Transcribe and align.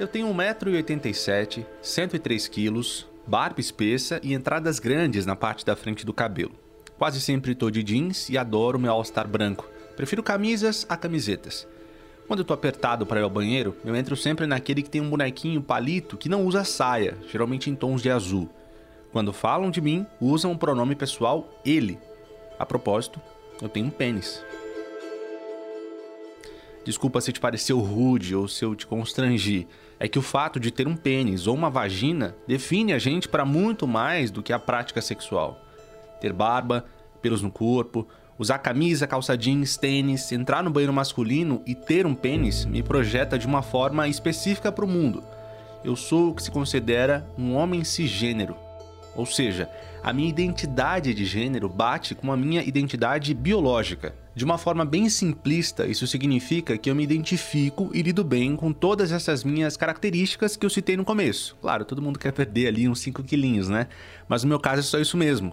Eu 0.00 0.08
tenho 0.08 0.28
1,87m, 0.28 1.66
103 1.82 2.48
quilos, 2.48 3.06
barba 3.26 3.60
espessa 3.60 4.18
e 4.22 4.32
entradas 4.32 4.78
grandes 4.78 5.26
na 5.26 5.36
parte 5.36 5.62
da 5.62 5.76
frente 5.76 6.06
do 6.06 6.14
cabelo. 6.14 6.52
Quase 6.96 7.20
sempre 7.20 7.54
tô 7.54 7.70
de 7.70 7.82
jeans 7.82 8.30
e 8.30 8.38
adoro 8.38 8.78
meu 8.78 8.90
all-star 8.92 9.28
branco. 9.28 9.68
Prefiro 9.96 10.22
camisas 10.22 10.86
a 10.88 10.96
camisetas. 10.96 11.68
Quando 12.26 12.38
eu 12.38 12.46
tô 12.46 12.54
apertado 12.54 13.04
para 13.04 13.20
ir 13.20 13.24
ao 13.24 13.28
banheiro, 13.28 13.76
eu 13.84 13.94
entro 13.94 14.16
sempre 14.16 14.46
naquele 14.46 14.82
que 14.82 14.88
tem 14.88 15.02
um 15.02 15.10
bonequinho 15.10 15.60
palito 15.60 16.16
que 16.16 16.30
não 16.30 16.46
usa 16.46 16.64
saia, 16.64 17.18
geralmente 17.30 17.68
em 17.68 17.74
tons 17.74 18.00
de 18.00 18.10
azul. 18.10 18.48
Quando 19.12 19.34
falam 19.34 19.70
de 19.70 19.82
mim, 19.82 20.06
usam 20.18 20.50
o 20.52 20.58
pronome 20.58 20.94
pessoal 20.94 21.60
ele. 21.62 21.98
A 22.58 22.64
propósito, 22.64 23.20
eu 23.60 23.68
tenho 23.68 23.88
um 23.88 23.90
pênis. 23.90 24.42
Desculpa 26.90 27.20
se 27.20 27.30
te 27.30 27.38
pareceu 27.38 27.78
rude 27.78 28.34
ou 28.34 28.48
se 28.48 28.64
eu 28.64 28.74
te 28.74 28.84
constrangi. 28.84 29.64
É 30.00 30.08
que 30.08 30.18
o 30.18 30.22
fato 30.22 30.58
de 30.58 30.72
ter 30.72 30.88
um 30.88 30.96
pênis 30.96 31.46
ou 31.46 31.54
uma 31.54 31.70
vagina 31.70 32.34
define 32.48 32.92
a 32.92 32.98
gente 32.98 33.28
para 33.28 33.44
muito 33.44 33.86
mais 33.86 34.28
do 34.28 34.42
que 34.42 34.52
a 34.52 34.58
prática 34.58 35.00
sexual. 35.00 35.64
Ter 36.20 36.32
barba, 36.32 36.84
pelos 37.22 37.42
no 37.42 37.50
corpo, 37.50 38.08
usar 38.36 38.58
camisa, 38.58 39.06
calça 39.06 39.38
jeans, 39.38 39.76
tênis, 39.76 40.32
entrar 40.32 40.64
no 40.64 40.70
banheiro 40.70 40.92
masculino 40.92 41.62
e 41.64 41.76
ter 41.76 42.06
um 42.06 42.14
pênis 42.14 42.64
me 42.64 42.82
projeta 42.82 43.38
de 43.38 43.46
uma 43.46 43.62
forma 43.62 44.08
específica 44.08 44.72
para 44.72 44.84
o 44.84 44.88
mundo. 44.88 45.22
Eu 45.84 45.94
sou 45.94 46.30
o 46.30 46.34
que 46.34 46.42
se 46.42 46.50
considera 46.50 47.24
um 47.38 47.54
homem 47.54 47.84
cisgênero. 47.84 48.56
Ou 49.14 49.26
seja, 49.26 49.70
a 50.02 50.12
minha 50.12 50.28
identidade 50.28 51.14
de 51.14 51.24
gênero 51.24 51.68
bate 51.68 52.16
com 52.16 52.32
a 52.32 52.36
minha 52.36 52.64
identidade 52.64 53.32
biológica. 53.32 54.12
De 54.32 54.44
uma 54.44 54.56
forma 54.56 54.84
bem 54.84 55.08
simplista, 55.08 55.86
isso 55.86 56.06
significa 56.06 56.78
que 56.78 56.88
eu 56.88 56.94
me 56.94 57.02
identifico 57.02 57.90
e 57.92 58.00
lido 58.00 58.22
bem 58.22 58.54
com 58.54 58.72
todas 58.72 59.10
essas 59.10 59.42
minhas 59.42 59.76
características 59.76 60.56
que 60.56 60.64
eu 60.64 60.70
citei 60.70 60.96
no 60.96 61.04
começo. 61.04 61.56
Claro, 61.60 61.84
todo 61.84 62.00
mundo 62.00 62.18
quer 62.18 62.32
perder 62.32 62.68
ali 62.68 62.88
uns 62.88 63.00
5 63.00 63.24
quilinhos, 63.24 63.68
né? 63.68 63.88
Mas 64.28 64.44
no 64.44 64.48
meu 64.48 64.60
caso 64.60 64.80
é 64.80 64.82
só 64.82 64.98
isso 65.00 65.16
mesmo. 65.16 65.52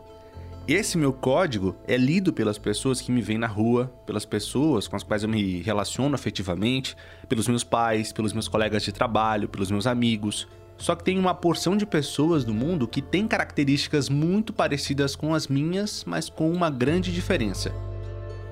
Esse 0.68 0.98
meu 0.98 1.12
código 1.12 1.76
é 1.88 1.98
lido 1.98 2.32
pelas 2.32 2.58
pessoas 2.58 3.02
que 3.02 3.12
me 3.12 3.22
veem 3.22 3.40
na 3.40 3.48
rua, 3.48 3.92
pelas 4.06 4.26
pessoas 4.26 4.88
com 4.88 4.96
as 4.96 5.04
quais 5.04 5.24
eu 5.24 5.30
me 5.30 5.62
relaciono 5.62 6.14
afetivamente, 6.14 6.96
pelos 7.28 7.48
meus 7.48 7.64
pais, 7.64 8.12
pelos 8.12 8.34
meus 8.34 8.48
colegas 8.48 8.84
de 8.84 8.92
trabalho, 8.92 9.50
pelos 9.50 9.72
meus 9.72 9.88
amigos. 9.88 10.48
Só 10.78 10.94
que 10.94 11.04
tem 11.04 11.18
uma 11.18 11.34
porção 11.34 11.76
de 11.76 11.86
pessoas 11.86 12.46
no 12.46 12.54
mundo 12.54 12.88
que 12.88 13.02
tem 13.02 13.28
características 13.28 14.08
muito 14.08 14.54
parecidas 14.54 15.16
com 15.16 15.34
as 15.34 15.48
minhas, 15.48 16.04
mas 16.06 16.30
com 16.30 16.52
uma 16.52 16.70
grande 16.70 17.12
diferença. 17.12 17.74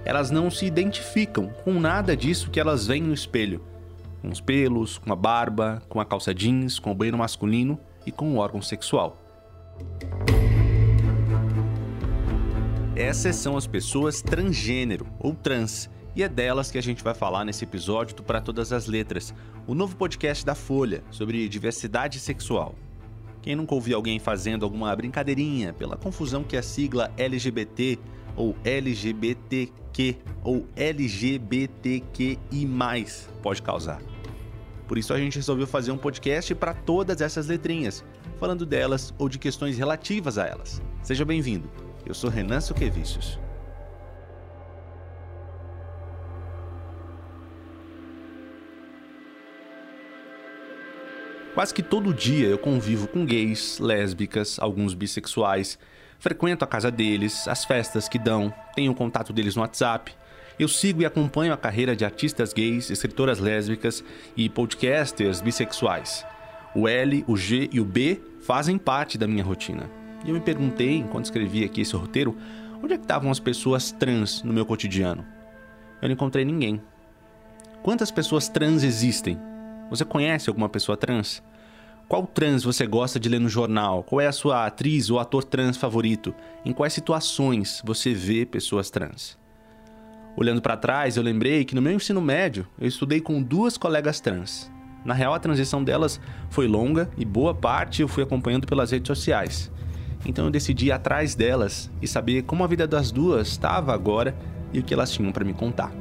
Elas 0.06 0.30
não 0.30 0.52
se 0.52 0.68
identificam 0.68 1.50
com 1.64 1.80
nada 1.80 2.16
disso 2.16 2.52
que 2.52 2.60
elas 2.60 2.86
veem 2.86 3.02
no 3.02 3.14
espelho. 3.14 3.60
Com 4.22 4.30
os 4.30 4.40
pelos, 4.40 5.00
com 5.00 5.12
a 5.12 5.16
barba, 5.16 5.82
com 5.90 6.00
a 6.00 6.06
calça 6.06 6.32
jeans, 6.32 6.78
com 6.78 6.92
o 6.92 6.96
banheiro 6.96 7.18
masculino 7.18 7.80
e 8.06 8.12
com 8.12 8.32
o 8.32 8.38
órgão 8.38 8.62
sexual. 8.62 9.18
Essas 12.96 13.36
são 13.36 13.58
as 13.58 13.66
pessoas 13.66 14.22
transgênero 14.22 15.08
ou 15.20 15.34
trans, 15.34 15.90
e 16.16 16.22
é 16.22 16.30
delas 16.30 16.70
que 16.70 16.78
a 16.78 16.84
gente 16.84 17.04
vai 17.04 17.16
falar 17.16 17.44
nesse 17.44 17.64
episódio 17.64 18.16
do 18.16 18.24
Para 18.24 18.40
Todas 18.40 18.72
as 18.72 18.86
Letras, 18.86 19.34
o 19.66 19.74
novo 19.74 19.96
podcast 19.96 20.46
da 20.46 20.56
Folha 20.56 21.04
sobre 21.10 21.50
diversidade 21.50 22.20
sexual. 22.20 22.76
Quem 23.42 23.56
nunca 23.56 23.76
ouviu 23.76 23.98
alguém 23.98 24.18
fazendo 24.18 24.64
alguma 24.64 24.96
brincadeirinha 24.96 25.74
pela 25.74 25.98
confusão 25.98 26.44
que 26.44 26.56
a 26.56 26.64
sigla 26.64 27.12
LGBT 27.18 28.00
ou 28.36 28.56
LGBTQ 28.64 30.18
ou 30.44 30.68
LGBTQI 30.76 32.68
pode 33.42 33.62
causar? 33.62 34.02
Por 34.88 34.98
isso 34.98 35.14
a 35.14 35.18
gente 35.18 35.38
resolveu 35.38 35.66
fazer 35.66 35.92
um 35.92 35.98
podcast 35.98 36.54
para 36.54 36.74
todas 36.74 37.22
essas 37.22 37.48
letrinhas, 37.48 38.04
falando 38.40 38.66
delas 38.66 39.14
ou 39.18 39.28
de 39.28 39.40
questões 39.40 39.78
relativas 39.78 40.38
a 40.38 40.46
elas. 40.46 40.82
Seja 41.02 41.26
bem-vindo. 41.26 41.70
Eu 42.06 42.14
sou 42.14 42.30
Renan 42.30 42.62
Suquevicius. 42.62 43.40
Quase 51.56 51.74
que 51.74 51.82
todo 51.82 52.14
dia 52.14 52.50
eu 52.50 52.58
convivo 52.58 53.08
com 53.08 53.26
gays, 53.26 53.80
lésbicas, 53.80 54.60
alguns 54.60 54.94
bissexuais, 54.94 55.80
frequento 56.26 56.66
a 56.66 56.68
casa 56.68 56.90
deles, 56.90 57.48
as 57.48 57.64
festas 57.66 58.10
que 58.10 58.18
dão, 58.18 58.52
tenho 58.76 58.92
o 58.92 58.96
contato 58.96 59.32
deles 59.32 59.56
no 59.56 59.62
WhatsApp. 59.62 60.12
Eu 60.58 60.68
sigo 60.68 61.04
e 61.04 61.06
acompanho 61.06 61.54
a 61.54 61.58
carreira 61.58 61.96
de 61.96 62.04
artistas 62.04 62.52
gays, 62.52 62.90
escritoras 62.90 63.38
lésbicas 63.38 64.04
e 64.36 64.50
podcasters 64.50 65.40
bissexuais. 65.40 66.26
O 66.74 66.88
L, 66.88 67.24
o 67.28 67.38
G 67.38 67.70
e 67.72 67.80
o 67.80 67.86
B 67.86 68.20
fazem 68.42 68.76
parte 68.76 69.20
da 69.20 69.28
minha 69.28 69.44
rotina. 69.44 69.88
E 70.26 70.30
eu 70.30 70.34
me 70.34 70.42
perguntei, 70.42 70.96
enquanto 70.98 71.26
escrevi 71.26 71.64
aqui 71.64 71.82
esse 71.82 71.96
roteiro, 71.96 72.36
onde 72.82 72.96
é 72.96 72.98
que 72.98 73.04
estavam 73.04 73.30
as 73.30 73.40
pessoas 73.40 73.92
trans 73.92 74.42
no 74.42 74.52
meu 74.52 74.66
cotidiano? 74.66 75.24
Eu 76.02 76.08
não 76.08 76.14
encontrei 76.14 76.44
ninguém. 76.44 76.82
Quantas 77.84 78.10
pessoas 78.10 78.50
trans 78.50 78.82
existem? 78.82 79.40
Você 79.92 80.04
conhece 80.04 80.50
alguma 80.50 80.70
pessoa 80.70 80.98
trans? 80.98 81.44
Qual 82.08 82.28
trans 82.28 82.64
você 82.64 82.86
gosta 82.86 83.20
de 83.20 83.28
ler 83.28 83.40
no 83.40 83.50
jornal? 83.50 84.04
Qual 84.04 84.22
é 84.22 84.28
a 84.28 84.32
sua 84.32 84.68
atriz 84.68 85.10
ou 85.10 85.20
ator 85.20 85.44
trans 85.44 85.76
favorito? 85.76 86.36
Em 86.64 86.72
quais 86.72 86.94
situações 86.94 87.82
você 87.84 88.14
vê 88.14 88.46
pessoas 88.46 88.92
trans? 88.92 89.40
Olhando 90.38 90.62
para 90.62 90.78
trás, 90.78 91.18
eu 91.18 91.24
lembrei 91.24 91.66
que 91.66 91.74
no 91.74 91.82
meu 91.82 91.94
ensino 91.94 92.22
médio 92.22 92.68
eu 92.78 92.88
estudei 92.88 93.20
com 93.20 93.42
duas 93.42 93.76
colegas 93.76 94.20
trans. 94.20 94.72
Na 95.04 95.16
real, 95.16 95.34
a 95.34 95.40
transição 95.40 95.84
delas 95.84 96.22
foi 96.52 96.68
longa 96.68 97.10
e 97.18 97.26
boa 97.26 97.56
parte 97.56 98.04
eu 98.04 98.08
fui 98.08 98.22
acompanhando 98.22 98.68
pelas 98.68 98.92
redes 98.92 99.08
sociais. 99.08 99.72
Então 100.24 100.46
eu 100.46 100.52
decidi 100.52 100.88
ir 100.88 100.92
atrás 100.92 101.34
delas 101.34 101.90
e 102.04 102.08
saber 102.08 102.44
como 102.44 102.64
a 102.64 102.68
vida 102.68 102.86
das 102.86 103.12
duas 103.12 103.48
estava 103.48 103.92
agora 103.96 104.36
e 104.72 104.78
o 104.78 104.84
que 104.84 104.94
elas 104.94 105.12
tinham 105.12 105.32
para 105.32 105.44
me 105.44 105.54
contar. 105.54 105.92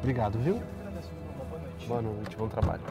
Obrigado, 0.00 0.38
viu? 0.38 0.60
Boa 1.86 2.02
noite, 2.02 2.36
bom 2.36 2.48
trabalho. 2.48 2.82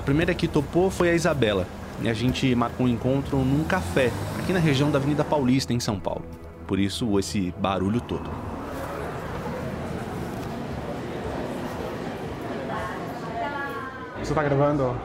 A 0.00 0.02
primeira 0.02 0.34
que 0.34 0.48
topou 0.48 0.90
foi 0.90 1.10
a 1.10 1.14
Isabela. 1.14 1.66
E 2.00 2.08
a 2.08 2.14
gente 2.14 2.54
marcou 2.54 2.86
um 2.86 2.88
encontro 2.88 3.36
num 3.36 3.62
café, 3.64 4.10
aqui 4.38 4.50
na 4.50 4.58
região 4.58 4.90
da 4.90 4.96
Avenida 4.96 5.22
Paulista, 5.22 5.74
em 5.74 5.78
São 5.78 6.00
Paulo. 6.00 6.24
Por 6.66 6.78
isso, 6.78 7.18
esse 7.18 7.52
barulho 7.58 8.00
todo. 8.00 8.30
Você 14.18 14.32
tá 14.32 14.42
gravando? 14.42 14.96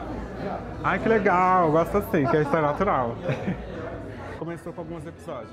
Ai, 0.82 0.98
que 0.98 1.10
legal, 1.10 1.70
gosto 1.72 1.98
assim, 1.98 2.24
que 2.24 2.34
é 2.34 2.40
história 2.40 2.66
natural. 2.66 3.18
Começou 4.38 4.72
com 4.72 4.80
alguns 4.80 5.06
episódios. 5.06 5.52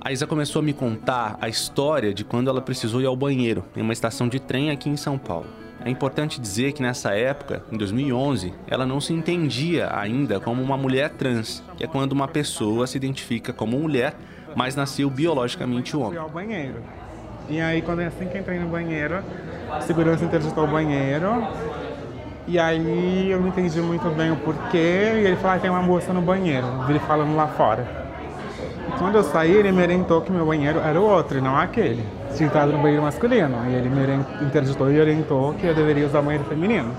A 0.00 0.10
Isa 0.10 0.26
começou 0.26 0.60
a 0.60 0.62
me 0.62 0.72
contar 0.72 1.36
a 1.42 1.48
história 1.50 2.14
de 2.14 2.24
quando 2.24 2.48
ela 2.48 2.62
precisou 2.62 3.02
ir 3.02 3.06
ao 3.06 3.16
banheiro 3.16 3.62
em 3.76 3.82
uma 3.82 3.92
estação 3.92 4.28
de 4.28 4.40
trem 4.40 4.70
aqui 4.70 4.88
em 4.88 4.96
São 4.96 5.18
Paulo. 5.18 5.46
É 5.84 5.90
importante 5.90 6.40
dizer 6.40 6.72
que 6.72 6.82
nessa 6.82 7.14
época, 7.14 7.62
em 7.70 7.76
2011, 7.76 8.54
ela 8.68 8.86
não 8.86 9.00
se 9.00 9.12
entendia 9.12 9.90
ainda 9.92 10.38
como 10.38 10.62
uma 10.62 10.76
mulher 10.76 11.10
trans, 11.10 11.62
que 11.76 11.82
é 11.82 11.86
quando 11.86 12.12
uma 12.12 12.28
pessoa 12.28 12.86
se 12.86 12.96
identifica 12.96 13.52
como 13.52 13.78
mulher, 13.78 14.14
mas 14.54 14.76
nasceu 14.76 15.10
biologicamente 15.10 15.96
homem. 15.96 16.18
Ao 16.18 16.28
banheiro. 16.28 16.76
E 17.48 17.60
aí, 17.60 17.82
quando 17.82 18.00
é 18.00 18.06
assim 18.06 18.26
que 18.26 18.38
entrei 18.38 18.58
no 18.58 18.68
banheiro, 18.68 19.22
a 19.70 19.80
segurança 19.80 20.24
interditou 20.24 20.64
o 20.64 20.68
banheiro. 20.68 21.46
E 22.46 22.58
aí 22.58 23.30
eu 23.30 23.40
não 23.40 23.48
entendi 23.48 23.80
muito 23.80 24.08
bem 24.10 24.30
o 24.30 24.36
porquê. 24.36 25.12
E 25.16 25.26
ele 25.26 25.36
falou: 25.36 25.56
ah, 25.56 25.58
tem 25.58 25.70
uma 25.70 25.82
moça 25.82 26.12
no 26.12 26.22
banheiro. 26.22 26.66
Ele 26.88 26.98
falando 27.00 27.34
lá 27.34 27.48
fora. 27.48 28.02
Quando 28.98 29.16
eu 29.16 29.24
saí, 29.24 29.52
ele 29.52 29.72
me 29.72 29.82
orientou 29.82 30.20
que 30.20 30.30
meu 30.30 30.46
banheiro 30.46 30.78
era 30.78 31.00
o 31.00 31.04
outro, 31.04 31.38
e 31.38 31.40
não 31.40 31.56
aquele. 31.56 32.04
Entrado 32.40 32.72
no 32.72 32.78
banheiro 32.78 33.02
masculino. 33.02 33.56
E 33.68 33.74
ele 33.74 33.88
me 33.88 34.46
interditou 34.46 34.90
e 34.90 35.00
orientou 35.00 35.54
que 35.54 35.66
eu 35.66 35.74
deveria 35.74 36.06
usar 36.06 36.20
o 36.20 36.22
banheiro 36.22 36.44
feminino. 36.44 36.92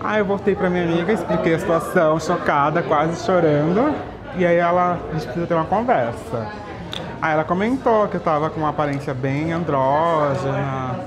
Aí 0.00 0.18
eu 0.18 0.24
voltei 0.24 0.54
pra 0.54 0.68
minha 0.68 0.84
amiga, 0.84 1.12
expliquei 1.12 1.54
a 1.54 1.58
situação, 1.58 2.20
chocada, 2.20 2.82
quase 2.82 3.24
chorando. 3.24 3.94
E 4.36 4.44
aí 4.44 4.56
ela, 4.56 4.98
a 5.08 5.12
gente 5.14 5.24
precisa 5.24 5.46
ter 5.46 5.54
uma 5.54 5.64
conversa. 5.64 6.46
Aí 7.22 7.32
ela 7.32 7.44
comentou 7.44 8.06
que 8.08 8.16
eu 8.16 8.20
tava 8.20 8.50
com 8.50 8.60
uma 8.60 8.68
aparência 8.68 9.14
bem 9.14 9.52
andrógena, 9.52 11.00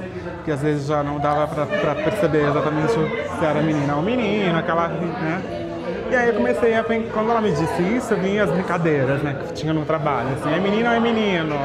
que 0.43 0.51
às 0.51 0.61
vezes 0.61 0.87
já 0.87 1.03
não 1.03 1.19
dava 1.19 1.45
pra, 1.47 1.65
pra 1.65 1.93
perceber 1.93 2.47
exatamente 2.47 2.91
se 2.91 3.45
era 3.45 3.61
menina 3.61 3.95
ou 3.95 4.01
menino, 4.01 4.57
aquela, 4.57 4.87
né? 4.87 5.67
E 6.09 6.15
aí 6.15 6.29
eu 6.29 6.35
comecei 6.35 6.73
a 6.73 6.83
quando 6.83 7.29
ela 7.29 7.41
me 7.41 7.51
disse 7.51 7.83
isso, 7.83 8.15
vinha 8.15 8.45
as 8.45 8.49
brincadeiras, 8.49 9.21
né, 9.21 9.37
que 9.45 9.53
tinha 9.53 9.73
no 9.73 9.83
trabalho, 9.83 10.29
assim, 10.39 10.55
é 10.55 10.59
menino 10.59 10.89
ou 10.89 10.95
é 10.95 10.99
menino? 10.99 11.55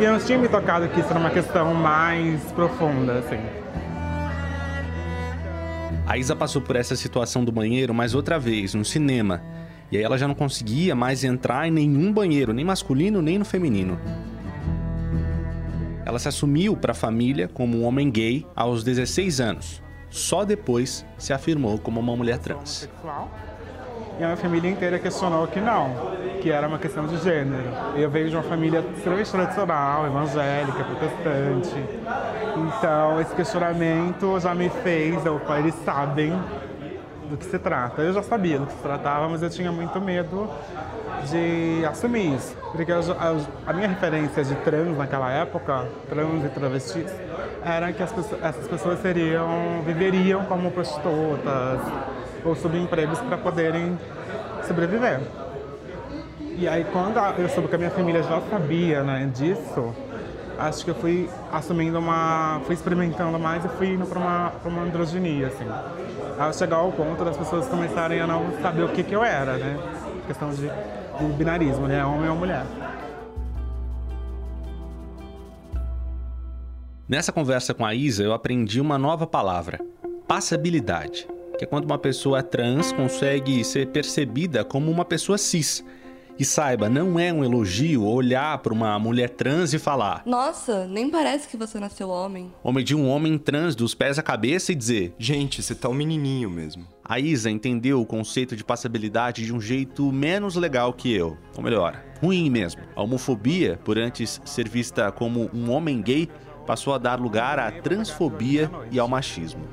E 0.00 0.04
eu 0.04 0.12
não 0.12 0.20
tinha 0.20 0.38
me 0.38 0.48
tocado 0.48 0.88
que 0.88 1.00
isso 1.00 1.10
era 1.10 1.18
uma 1.18 1.30
questão 1.30 1.74
mais 1.74 2.40
profunda, 2.52 3.14
assim. 3.18 3.40
A 6.06 6.16
Isa 6.16 6.36
passou 6.36 6.62
por 6.62 6.76
essa 6.76 6.94
situação 6.94 7.44
do 7.44 7.50
banheiro 7.50 7.92
mais 7.92 8.14
outra 8.14 8.38
vez, 8.38 8.74
no 8.74 8.84
cinema. 8.84 9.42
E 9.90 9.96
aí 9.96 10.02
ela 10.02 10.16
já 10.16 10.28
não 10.28 10.34
conseguia 10.34 10.94
mais 10.94 11.24
entrar 11.24 11.66
em 11.66 11.70
nenhum 11.72 12.12
banheiro, 12.12 12.52
nem 12.52 12.64
masculino 12.64 13.20
nem 13.20 13.38
no 13.38 13.44
feminino. 13.44 13.98
Ela 16.06 16.18
se 16.18 16.28
assumiu 16.28 16.76
para 16.76 16.92
a 16.92 16.94
família 16.94 17.48
como 17.48 17.78
um 17.78 17.84
homem 17.84 18.08
gay 18.08 18.46
aos 18.54 18.84
16 18.84 19.40
anos. 19.40 19.82
Só 20.08 20.44
depois 20.44 21.04
se 21.18 21.32
afirmou 21.32 21.76
como 21.76 22.00
uma 22.00 22.16
mulher 22.16 22.38
trans. 22.38 22.88
E 24.18 24.24
a 24.24 24.26
minha 24.26 24.36
família 24.36 24.68
inteira 24.68 24.98
questionou 24.98 25.46
que 25.46 25.60
não, 25.60 25.94
que 26.42 26.50
era 26.50 26.66
uma 26.66 26.78
questão 26.78 27.06
de 27.06 27.16
gênero. 27.18 27.62
Eu 27.96 28.10
venho 28.10 28.28
de 28.28 28.34
uma 28.34 28.42
família 28.42 28.84
extremamente 28.96 29.30
tradicional, 29.30 30.06
evangélica, 30.06 30.84
protestante. 30.84 31.84
Então, 32.56 33.20
esse 33.20 33.32
questionamento 33.34 34.40
já 34.40 34.52
me 34.56 34.68
fez, 34.68 35.24
eu, 35.24 35.40
eles 35.56 35.74
sabem 35.84 36.32
do 37.30 37.36
que 37.36 37.44
se 37.44 37.58
trata. 37.60 38.02
Eu 38.02 38.12
já 38.12 38.22
sabia 38.22 38.58
do 38.58 38.66
que 38.66 38.72
se 38.72 38.82
tratava, 38.82 39.28
mas 39.28 39.40
eu 39.40 39.50
tinha 39.50 39.70
muito 39.70 40.00
medo 40.00 40.50
de 41.30 41.84
assumir 41.84 42.34
isso. 42.34 42.56
Porque 42.72 42.90
a, 42.90 42.98
a, 42.98 43.70
a 43.70 43.72
minha 43.72 43.86
referência 43.86 44.42
de 44.42 44.54
trans 44.56 44.96
naquela 44.96 45.30
época, 45.30 45.86
trans 46.08 46.44
e 46.44 46.48
travestis, 46.48 47.12
era 47.64 47.92
que 47.92 48.02
pessoas, 48.02 48.42
essas 48.42 48.66
pessoas 48.66 49.00
seriam, 49.00 49.82
viveriam 49.84 50.44
como 50.46 50.72
prostitutas 50.72 51.80
ou 52.48 52.56
subempregos 52.56 53.18
para 53.20 53.36
poderem 53.36 53.98
sobreviver. 54.66 55.20
E 56.56 56.66
aí 56.66 56.84
quando 56.92 57.18
eu 57.38 57.48
soube 57.48 57.68
que 57.68 57.74
a 57.74 57.78
minha 57.78 57.90
família 57.90 58.22
já 58.22 58.40
sabia 58.50 59.02
né, 59.02 59.30
disso, 59.34 59.94
acho 60.58 60.84
que 60.84 60.90
eu 60.90 60.94
fui 60.94 61.30
assumindo 61.52 61.98
uma. 61.98 62.60
fui 62.64 62.74
experimentando 62.74 63.38
mais 63.38 63.64
e 63.64 63.68
fui 63.68 63.92
indo 63.92 64.04
para 64.06 64.18
uma, 64.18 64.50
pra 64.50 64.68
uma 64.68 64.82
androginia, 64.82 65.46
assim. 65.46 65.66
Ao 66.38 66.52
chegar 66.52 66.76
ao 66.76 66.90
ponto 66.90 67.24
das 67.24 67.36
pessoas 67.36 67.66
começarem 67.68 68.20
a 68.20 68.26
não 68.26 68.60
saber 68.60 68.82
o 68.82 68.88
que, 68.88 69.04
que 69.04 69.14
eu 69.14 69.22
era, 69.22 69.56
né? 69.56 69.78
Questão 70.26 70.50
de, 70.50 70.68
de 70.68 71.32
binarismo, 71.36 71.86
né? 71.86 72.04
Homem 72.04 72.28
ou 72.28 72.36
mulher. 72.36 72.64
Nessa 77.08 77.32
conversa 77.32 77.72
com 77.72 77.86
a 77.86 77.94
Isa, 77.94 78.22
eu 78.22 78.32
aprendi 78.32 78.80
uma 78.80 78.98
nova 78.98 79.26
palavra: 79.26 79.80
passabilidade. 80.26 81.26
Que 81.58 81.64
é 81.64 81.66
quando 81.66 81.84
uma 81.84 81.98
pessoa 81.98 82.42
trans 82.42 82.92
consegue 82.92 83.64
ser 83.64 83.88
percebida 83.88 84.64
como 84.64 84.90
uma 84.90 85.04
pessoa 85.04 85.36
cis 85.36 85.84
e 86.38 86.44
saiba, 86.44 86.88
não 86.88 87.18
é 87.18 87.32
um 87.32 87.42
elogio 87.42 88.04
olhar 88.04 88.58
para 88.58 88.72
uma 88.72 88.96
mulher 88.96 89.30
trans 89.30 89.74
e 89.74 89.78
falar: 89.78 90.22
Nossa, 90.24 90.86
nem 90.86 91.10
parece 91.10 91.48
que 91.48 91.56
você 91.56 91.80
nasceu 91.80 92.08
homem. 92.08 92.52
Ou 92.62 92.72
medir 92.72 92.94
um 92.94 93.08
homem 93.08 93.36
trans 93.36 93.74
dos 93.74 93.92
pés 93.92 94.20
à 94.20 94.22
cabeça 94.22 94.70
e 94.70 94.76
dizer: 94.76 95.12
Gente, 95.18 95.60
você 95.60 95.74
tá 95.74 95.88
um 95.88 95.94
menininho 95.94 96.48
mesmo. 96.48 96.86
A 97.04 97.18
Isa 97.18 97.50
entendeu 97.50 98.00
o 98.00 98.06
conceito 98.06 98.54
de 98.54 98.62
passabilidade 98.62 99.44
de 99.44 99.52
um 99.52 99.60
jeito 99.60 100.12
menos 100.12 100.54
legal 100.54 100.92
que 100.92 101.12
eu. 101.12 101.36
Ou 101.56 101.62
melhor, 101.62 102.00
ruim 102.22 102.48
mesmo. 102.48 102.82
A 102.94 103.02
homofobia, 103.02 103.80
por 103.84 103.98
antes 103.98 104.40
ser 104.44 104.68
vista 104.68 105.10
como 105.10 105.50
um 105.52 105.72
homem 105.72 106.00
gay, 106.00 106.28
passou 106.64 106.94
a 106.94 106.98
dar 106.98 107.18
lugar 107.18 107.58
à 107.58 107.72
transfobia 107.72 108.70
e 108.92 108.98
ao 109.00 109.08
machismo. 109.08 109.64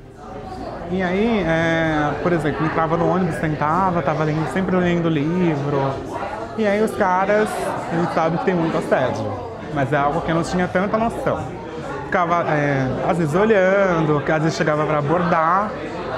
E 0.91 1.01
aí, 1.01 1.43
é, 1.45 2.11
por 2.21 2.31
exemplo, 2.31 2.65
entrava 2.65 2.95
no 2.95 3.09
ônibus, 3.09 3.35
sentava, 3.35 3.99
estava 3.99 4.23
lendo, 4.23 4.47
sempre 4.53 4.75
lendo 4.75 5.09
livro, 5.09 5.91
e 6.57 6.65
aí 6.65 6.81
os 6.81 6.91
caras, 6.95 7.49
a 7.91 7.95
gente 7.95 8.13
sabe 8.13 8.37
que 8.37 8.45
tem 8.45 8.55
muito 8.55 8.77
assédio, 8.77 9.25
mas 9.73 9.91
é 9.91 9.97
algo 9.97 10.21
que 10.21 10.31
eu 10.31 10.35
não 10.35 10.43
tinha 10.43 10.67
tanta 10.67 10.97
noção. 10.97 11.39
Ficava, 12.05 12.45
é, 12.49 12.87
às 13.09 13.17
vezes, 13.17 13.33
olhando, 13.35 14.23
às 14.25 14.43
vezes 14.43 14.55
chegava 14.55 14.85
para 14.85 14.99
abordar, 14.99 15.71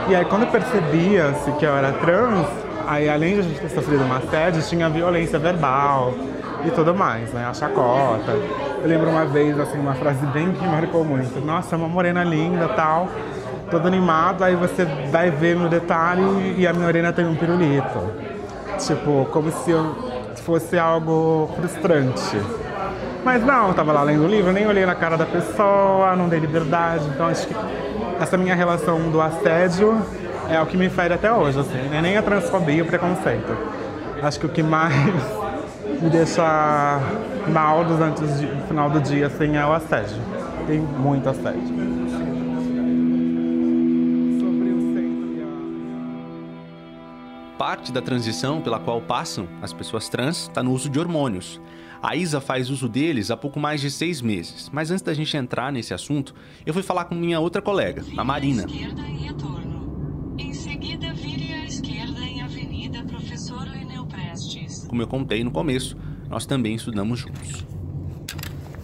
e 0.08 0.16
aí 0.16 0.26
quando 0.26 0.52
percebia-se 0.52 1.52
que 1.54 1.66
eu 1.66 1.76
era 1.76 1.92
trans, 1.94 2.46
aí 2.86 3.10
além 3.10 3.36
de 3.36 3.40
a 3.40 3.44
gente 3.44 3.60
ter 3.60 3.70
sofrido 3.70 4.04
uma 4.04 4.18
assédio, 4.18 4.62
tinha 4.62 4.90
violência 4.90 5.40
verbal 5.40 6.14
e 6.66 6.72
tudo 6.72 6.94
mais, 6.94 7.32
né? 7.34 7.46
A 7.50 7.54
chacota. 7.54 8.32
Eu 8.82 8.88
lembro 8.88 9.10
uma 9.10 9.26
vez, 9.26 9.60
assim, 9.60 9.80
uma 9.80 9.96
frase 9.96 10.26
bem 10.28 10.52
que 10.52 10.66
marcou 10.66 11.04
muito. 11.04 11.44
Nossa, 11.44 11.76
é 11.76 11.78
uma 11.78 11.88
morena 11.88 12.24
linda 12.24 12.68
tal, 12.70 13.08
todo 13.70 13.88
animado, 13.88 14.44
aí 14.44 14.56
você 14.56 14.86
vai 15.12 15.30
ver 15.30 15.56
no 15.56 15.70
detalhe 15.70 16.56
e 16.58 16.66
a 16.66 16.74
minha 16.74 16.86
morena 16.86 17.14
tem 17.14 17.26
um 17.26 17.36
pirulito. 17.36 18.12
Tipo, 18.80 19.26
como 19.32 19.52
se 19.52 19.72
eu 19.72 19.96
fosse 20.48 20.78
algo 20.78 21.50
frustrante. 21.56 22.38
Mas 23.26 23.44
não, 23.44 23.68
eu 23.68 23.74
tava 23.74 23.92
lá 23.92 24.04
lendo 24.04 24.24
o 24.24 24.28
livro, 24.28 24.54
nem 24.54 24.66
olhei 24.66 24.86
na 24.86 24.96
cara 24.96 25.18
da 25.18 25.26
pessoa, 25.26 26.16
não 26.16 26.30
dei 26.30 26.40
liberdade. 26.40 27.06
Então 27.14 27.28
acho 27.28 27.48
que 27.48 27.56
essa 28.22 28.38
minha 28.38 28.56
relação 28.56 29.10
do 29.10 29.22
assédio 29.22 30.02
é 30.50 30.62
o 30.62 30.66
que 30.66 30.78
me 30.78 30.90
fere 30.90 31.14
até 31.14 31.32
hoje, 31.32 31.60
assim, 31.60 31.90
né? 31.90 32.02
nem 32.02 32.18
a 32.18 32.22
transfobia 32.22 32.76
e 32.76 32.82
o 32.82 32.86
preconceito. 32.86 33.58
Acho 34.22 34.40
que 34.40 34.46
o 34.46 34.50
que 34.50 34.64
mais 34.64 34.94
me 36.02 36.10
deixa 36.10 37.00
mal 37.50 37.84
durante 37.84 38.24
o 38.24 38.68
final 38.68 38.90
do 38.90 39.02
dia 39.02 39.28
assim, 39.28 39.58
é 39.58 39.66
o 39.66 39.74
assédio. 39.74 40.18
Tem 40.66 40.80
muito 40.80 41.28
assédio. 41.30 41.97
Parte 47.68 47.92
da 47.92 48.02
transição 48.02 48.62
pela 48.62 48.80
qual 48.80 49.02
passam 49.02 49.46
as 49.62 49.74
pessoas 49.74 50.08
trans 50.08 50.44
está 50.44 50.64
no 50.64 50.72
uso 50.72 50.90
de 50.90 50.98
hormônios. 50.98 51.60
A 52.02 52.16
Isa 52.16 52.40
faz 52.40 52.70
uso 52.70 52.88
deles 52.88 53.30
há 53.30 53.36
pouco 53.36 53.60
mais 53.60 53.82
de 53.82 53.92
seis 53.92 54.22
meses. 54.22 54.70
Mas 54.72 54.90
antes 54.90 55.02
da 55.02 55.14
gente 55.14 55.36
entrar 55.36 55.70
nesse 55.70 55.94
assunto, 55.94 56.34
eu 56.66 56.74
fui 56.74 56.82
falar 56.82 57.04
com 57.04 57.14
minha 57.14 57.42
outra 57.42 57.62
colega, 57.62 58.06
a 58.16 58.24
Marina. 58.24 58.66
Como 64.88 65.02
eu 65.02 65.08
contei 65.08 65.44
no 65.44 65.52
começo, 65.52 65.98
nós 66.30 66.46
também 66.46 66.74
estudamos 66.74 67.20
juntos. 67.20 67.66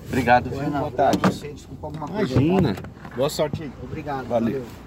Obrigado. 0.09 0.50
Boa 0.50 0.91
tarde. 0.91 1.19
Imagina. 2.09 2.75
Boa 3.15 3.30
sorte. 3.30 3.71
Obrigado. 3.81 4.27
Valeu. 4.27 4.59
valeu. 4.59 4.82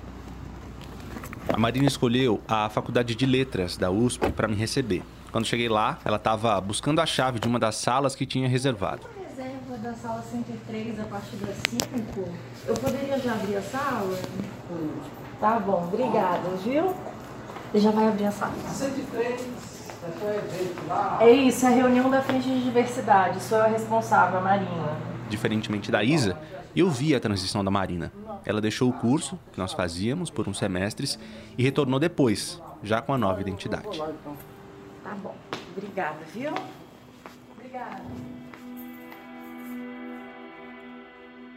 A 1.53 1.59
Marina 1.59 1.87
escolheu 1.87 2.41
a 2.47 2.69
Faculdade 2.69 3.15
de 3.15 3.25
Letras 3.25 3.77
da 3.77 3.91
USP 3.91 4.31
para 4.31 4.49
me 4.49 4.55
receber. 4.55 5.03
Quando 5.31 5.47
cheguei 5.47 5.69
lá, 5.69 5.99
ela 6.05 6.17
estava 6.17 6.61
buscando 6.61 7.01
a 7.01 7.07
chave 7.07 7.39
de 7.39 7.47
uma 7.47 7.59
das 7.59 7.77
salas 7.77 8.15
que 8.15 8.27
tinha 8.27 8.49
reservado. 8.49 9.03
Reserva 9.29 9.79
da 9.79 9.95
sala 9.95 10.23
103 10.23 11.01
a 11.01 11.05
partir 11.05 11.37
das 11.37 11.57
5. 11.69 12.29
Eu 12.67 12.75
poderia 12.75 13.19
já 13.19 13.33
abrir 13.33 13.57
a 13.57 13.63
sala? 13.63 14.19
Tá 15.41 15.59
bom, 15.61 15.89
obrigada, 15.93 16.49
viu? 16.65 16.95
Você 17.73 17.81
já 17.81 17.91
vai 17.91 18.09
abrir 18.09 18.27
a 18.27 18.33
sala. 18.33 18.53
103, 18.69 19.67
é 21.21 21.31
isso, 21.31 21.67
é 21.67 21.69
a 21.69 21.73
reunião 21.73 22.11
da 22.11 22.23
frente 22.23 22.49
de 22.49 22.63
diversidade. 22.63 23.43
Sou 23.43 23.59
a 23.59 23.67
responsável, 23.67 24.39
a 24.39 24.43
Marina. 24.43 24.97
Diferentemente 25.29 25.91
da 25.91 26.05
Isa, 26.05 26.39
eu 26.81 26.91
vi 26.91 27.15
a 27.15 27.21
transição 27.21 27.65
da 27.65 27.71
Marina. 27.71 28.13
Ela 28.45 28.61
deixou 28.61 28.91
o 28.91 28.93
curso 28.93 29.39
que 29.53 29.59
nós 29.59 29.73
fazíamos 29.73 30.31
por 30.31 30.49
uns 30.49 30.59
semestres 30.59 31.19
e 31.57 31.63
retornou 31.63 31.99
depois, 31.99 32.61
já 32.83 33.01
com 33.01 33.13
a 33.15 33.19
nova 33.19 33.41
identidade. 33.41 33.99
Tá 35.03 35.15
bom. 35.23 35.35
Obrigada, 35.77 36.19
viu? 36.35 36.53
Obrigada. 37.57 38.03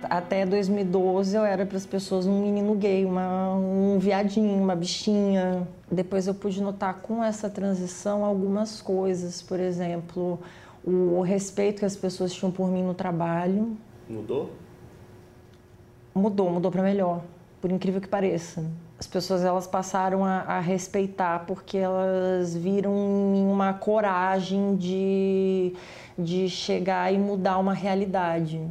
Até 0.04 0.46
2012 0.46 1.36
eu 1.36 1.44
era 1.44 1.66
para 1.66 1.76
as 1.76 1.86
pessoas 1.86 2.26
um 2.26 2.42
menino 2.42 2.74
gay, 2.76 3.04
uma, 3.04 3.54
um 3.56 4.00
viadinho, 4.00 4.56
uma 4.58 4.76
bichinha. 4.76 5.68
Depois 5.92 6.26
eu 6.26 6.34
pude 6.34 6.62
notar 6.62 7.02
com 7.02 7.22
essa 7.22 7.50
transição 7.50 8.24
algumas 8.24 8.82
coisas, 8.82 9.42
por 9.42 9.60
exemplo, 9.60 10.40
o 10.86 11.22
respeito 11.22 11.80
que 11.80 11.86
as 11.86 11.98
pessoas 11.98 12.34
tinham 12.34 12.52
por 12.52 12.72
mim 12.72 12.84
no 12.84 12.94
trabalho. 12.94 13.76
Mudou? 14.08 14.50
Mudou, 16.14 16.50
mudou 16.50 16.72
para 16.72 16.84
melhor, 16.84 17.22
por 17.62 17.72
incrível 17.72 18.02
que 18.02 18.08
pareça. 18.08 18.66
As 19.00 19.08
pessoas 19.08 19.46
elas 19.46 19.66
passaram 19.66 20.26
a, 20.26 20.42
a, 20.42 20.60
respeitar 20.60 21.46
porque 21.48 21.78
elas 21.78 22.54
viram 22.54 22.94
uma 22.94 23.74
coragem 23.74 24.76
de, 24.76 25.74
de 26.18 26.50
chegar 26.50 27.14
e 27.14 27.18
mudar 27.18 27.58
uma 27.60 27.74
realidade 27.74 28.62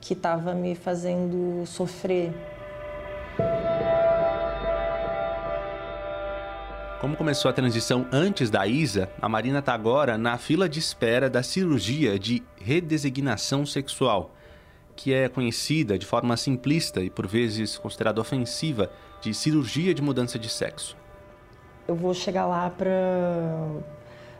que 0.00 0.12
estava 0.12 0.54
me 0.54 0.74
fazendo 0.74 1.64
sofrer. 1.66 2.34
Como 7.00 7.16
começou 7.16 7.50
a 7.50 7.54
transição 7.54 8.06
antes 8.10 8.50
da 8.50 8.66
Isa, 8.66 9.10
a 9.20 9.28
Marina 9.28 9.60
está 9.60 9.72
agora 9.74 10.18
na 10.18 10.36
fila 10.38 10.68
de 10.68 10.78
espera 10.78 11.30
da 11.30 11.42
cirurgia 11.42 12.18
de 12.18 12.42
redesignação 12.56 13.64
sexual 13.64 14.34
que 14.96 15.12
é 15.12 15.28
conhecida 15.28 15.98
de 15.98 16.06
forma 16.06 16.36
simplista 16.36 17.00
e 17.00 17.10
por 17.10 17.26
vezes 17.26 17.76
considerada 17.78 18.20
ofensiva 18.20 18.90
de 19.20 19.34
cirurgia 19.34 19.94
de 19.94 20.02
mudança 20.02 20.38
de 20.38 20.48
sexo. 20.48 20.96
Eu 21.86 21.94
vou 21.94 22.14
chegar 22.14 22.46
lá 22.46 22.70
para 22.70 22.92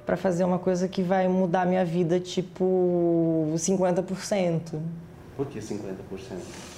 para 0.07 0.17
fazer 0.19 0.45
uma 0.45 0.59
coisa 0.59 0.87
que 0.87 1.03
vai 1.03 1.27
mudar 1.29 1.67
minha 1.67 1.85
vida 1.85 2.21
tipo 2.21 3.51
50%. 3.57 4.79
Por 5.35 5.47
que 5.47 5.59
50%? 5.59 6.74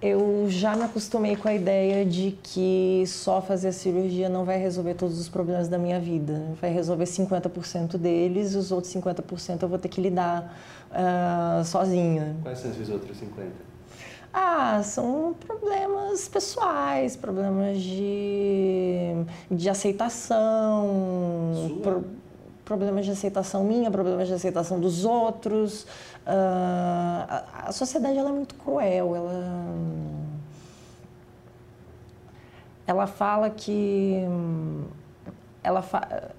Eu 0.00 0.46
já 0.48 0.76
me 0.76 0.84
acostumei 0.84 1.34
com 1.34 1.48
a 1.48 1.54
ideia 1.54 2.06
de 2.06 2.38
que 2.40 3.02
só 3.06 3.42
fazer 3.42 3.68
a 3.68 3.72
cirurgia 3.72 4.28
não 4.28 4.44
vai 4.44 4.56
resolver 4.56 4.94
todos 4.94 5.18
os 5.18 5.28
problemas 5.28 5.66
da 5.66 5.76
minha 5.76 5.98
vida. 5.98 6.40
Vai 6.60 6.70
resolver 6.70 7.04
50% 7.04 7.96
deles, 7.96 8.54
os 8.54 8.70
outros 8.70 8.92
50% 8.94 9.62
eu 9.62 9.68
vou 9.68 9.78
ter 9.78 9.88
que 9.88 10.00
lidar 10.00 10.56
uh, 10.92 11.64
sozinha. 11.64 12.36
Quais 12.42 12.60
são 12.60 12.70
esses 12.70 12.88
outros 12.88 13.16
50%? 13.18 13.48
Ah, 14.32 14.82
são 14.84 15.34
problemas 15.34 16.28
pessoais, 16.28 17.16
problemas 17.16 17.80
de, 17.80 19.14
de 19.50 19.68
aceitação, 19.68 20.36
pro, 21.82 22.04
problemas 22.64 23.06
de 23.06 23.10
aceitação 23.10 23.64
minha, 23.64 23.90
problemas 23.90 24.28
de 24.28 24.34
aceitação 24.34 24.78
dos 24.78 25.04
outros. 25.04 25.86
Uh, 26.26 27.57
a, 27.68 27.72
sociedade 27.72 28.18
ela 28.18 28.30
é 28.30 28.32
muito 28.32 28.54
cruel, 28.54 29.14
ela, 29.14 29.74
ela 32.86 33.06
fala 33.06 33.50
que 33.50 34.22
ela, 35.62 35.84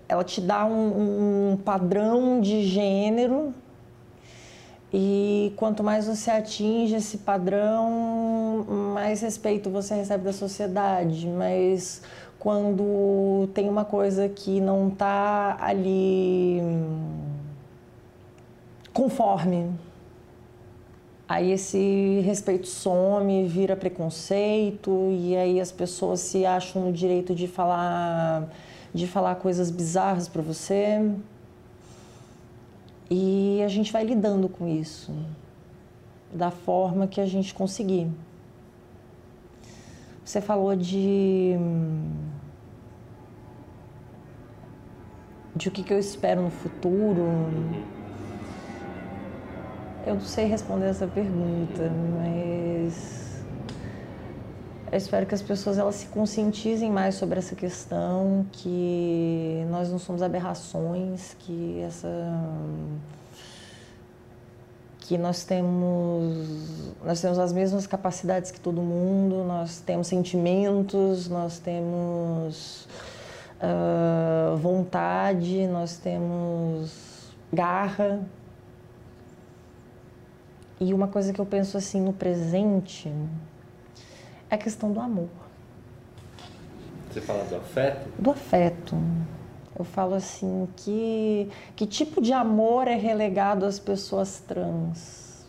ela 0.08 0.24
te 0.24 0.42
dá 0.42 0.66
um, 0.66 1.52
um 1.52 1.58
padrão 1.58 2.42
de 2.42 2.64
gênero 2.64 3.54
e 4.92 5.54
quanto 5.56 5.84
mais 5.84 6.08
você 6.08 6.32
atinge 6.32 6.96
esse 6.96 7.20
padrão, 7.20 8.66
mais 8.94 9.22
respeito 9.22 9.70
você 9.70 9.94
recebe 9.94 10.24
da 10.24 10.34
sociedade. 10.34 11.28
Mas 11.28 12.02
quando 12.40 13.48
tem 13.54 13.70
uma 13.70 13.86
coisa 13.86 14.28
que 14.28 14.60
não 14.60 14.88
está 14.88 15.58
ali 15.62 16.60
conforme, 18.92 19.70
aí 21.30 21.52
esse 21.52 22.22
respeito 22.26 22.68
some, 22.68 23.48
vira 23.48 23.76
preconceito 23.76 25.10
e 25.12 25.38
aí 25.38 25.62
as 25.62 25.72
pessoas 25.72 26.22
se 26.22 26.44
acham 26.44 26.86
no 26.86 26.92
direito 26.92 27.36
de 27.36 27.48
falar 27.48 28.50
de 28.92 29.06
falar 29.06 29.36
coisas 29.36 29.70
bizarras 29.70 30.28
para 30.28 30.42
você. 30.42 31.00
E 33.12 33.62
a 33.64 33.68
gente 33.68 33.92
vai 33.94 34.04
lidando 34.04 34.50
com 34.50 34.68
isso 34.68 35.14
da 36.34 36.50
forma 36.50 37.08
que 37.08 37.22
a 37.22 37.26
gente 37.28 37.54
conseguir. 37.54 38.08
Você 40.26 40.42
falou 40.42 40.76
de 40.76 41.56
de 45.56 45.68
o 45.68 45.72
que, 45.72 45.92
eu 45.94 46.00
espero 46.00 46.42
no 46.42 46.50
futuro. 46.50 47.26
Eu 50.10 50.16
não 50.16 50.22
sei 50.22 50.46
responder 50.46 50.88
essa 50.88 51.06
pergunta, 51.06 51.84
mas 52.18 53.44
eu 54.92 54.98
espero 54.98 55.24
que 55.28 55.36
as 55.36 55.42
pessoas 55.44 55.78
elas 55.78 55.94
se 55.94 56.08
conscientizem 56.08 56.90
mais 56.90 57.14
sobre 57.14 57.38
essa 57.38 57.54
questão, 57.54 58.44
que 58.52 59.64
nós 59.70 59.92
não 59.92 60.00
somos 60.00 60.24
aberrações, 60.24 61.36
que 61.38 61.80
essa 61.82 62.08
que 65.02 65.16
nós 65.16 65.44
temos 65.44 66.96
nós 67.06 67.22
temos 67.22 67.38
as 67.38 67.54
mesmas 67.54 67.86
capacidades 67.86 68.50
que 68.50 68.60
todo 68.60 68.82
mundo, 68.82 69.44
nós 69.44 69.80
temos 69.80 70.08
sentimentos, 70.08 71.30
nós 71.30 71.60
temos 71.60 72.88
uh, 73.62 74.58
vontade, 74.58 75.68
nós 75.68 75.98
temos 75.98 77.30
garra. 77.54 78.20
E 80.80 80.94
uma 80.94 81.08
coisa 81.08 81.34
que 81.34 81.40
eu 81.40 81.46
penso 81.46 81.78
assim 81.78 82.02
no 82.02 82.14
presente, 82.14 83.12
é 84.50 84.56
a 84.56 84.58
questão 84.58 84.92
do 84.92 85.00
amor. 85.00 85.30
Você 87.10 87.22
fala 87.22 87.44
do 87.44 87.56
afeto? 87.56 88.10
Do 88.18 88.32
afeto. 88.32 88.96
Eu 89.78 89.84
falo 89.84 90.16
assim, 90.16 90.68
que, 90.76 91.50
que 91.76 91.86
tipo 91.86 92.22
de 92.22 92.32
amor 92.34 92.88
é 92.88 92.96
relegado 92.96 93.66
às 93.66 93.80
pessoas 93.80 94.40
trans? 94.40 95.48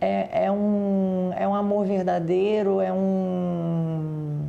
É, 0.00 0.46
é, 0.46 0.50
um, 0.50 1.32
é 1.36 1.46
um 1.46 1.54
amor 1.54 1.86
verdadeiro? 1.86 2.80
É 2.80 2.92
um. 2.92 4.48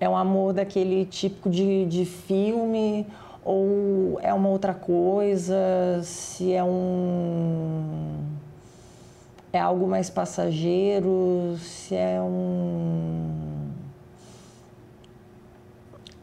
É 0.00 0.08
um 0.08 0.16
amor 0.16 0.52
daquele 0.52 1.04
tipo 1.04 1.50
de, 1.50 1.84
de 1.86 2.04
filme? 2.04 3.06
Ou 3.44 4.18
é 4.20 4.32
uma 4.32 4.48
outra 4.48 4.74
coisa? 4.74 6.00
Se 6.02 6.52
é 6.52 6.62
um 6.62 8.32
é 9.52 9.60
algo 9.60 9.86
mais 9.86 10.08
passageiro, 10.08 11.56
se 11.58 11.94
é 11.94 12.20
um. 12.20 13.70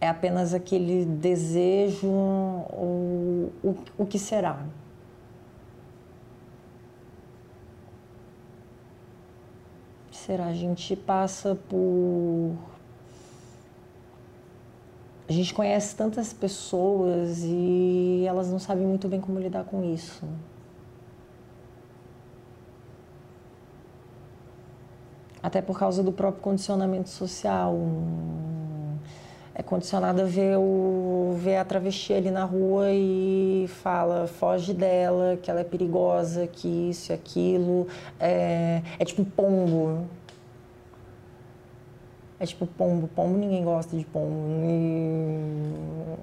É 0.01 0.07
apenas 0.07 0.53
aquele 0.53 1.05
desejo 1.05 2.07
ou 2.07 3.51
o, 3.63 3.77
o 3.97 4.05
que 4.05 4.17
será? 4.17 4.65
Será? 10.11 10.47
A 10.47 10.53
gente 10.53 10.95
passa 10.95 11.53
por. 11.55 12.55
A 15.29 15.31
gente 15.31 15.53
conhece 15.53 15.95
tantas 15.95 16.33
pessoas 16.33 17.43
e 17.43 18.25
elas 18.27 18.49
não 18.49 18.57
sabem 18.57 18.85
muito 18.85 19.07
bem 19.07 19.21
como 19.21 19.39
lidar 19.39 19.63
com 19.63 19.83
isso. 19.83 20.25
até 25.41 25.61
por 25.61 25.77
causa 25.77 26.03
do 26.03 26.11
próprio 26.11 26.41
condicionamento 26.41 27.09
social. 27.09 27.75
É 29.53 29.61
condicionado 29.61 30.21
a 30.21 30.25
ver, 30.25 30.57
o, 30.57 31.35
ver 31.37 31.57
a 31.57 31.65
travesti 31.65 32.13
ali 32.13 32.31
na 32.31 32.45
rua 32.45 32.91
e 32.91 33.65
fala, 33.67 34.25
foge 34.25 34.73
dela, 34.73 35.37
que 35.41 35.51
ela 35.51 35.59
é 35.59 35.65
perigosa, 35.65 36.47
que 36.47 36.89
isso 36.89 37.11
e 37.11 37.13
aquilo. 37.13 37.87
É, 38.19 38.81
é 38.97 39.03
tipo 39.03 39.25
pombo. 39.25 40.07
É 42.39 42.45
tipo 42.45 42.65
pombo. 42.65 43.07
Pombo 43.07 43.37
ninguém 43.37 43.63
gosta 43.63 43.97
de 43.97 44.05
pombo. 44.05 44.47
E 44.63 46.17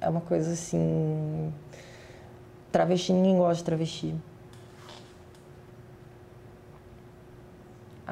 é 0.00 0.08
uma 0.08 0.20
coisa 0.20 0.52
assim. 0.52 1.52
Travesti 2.70 3.12
ninguém 3.12 3.36
gosta 3.36 3.56
de 3.56 3.64
travesti. 3.64 4.14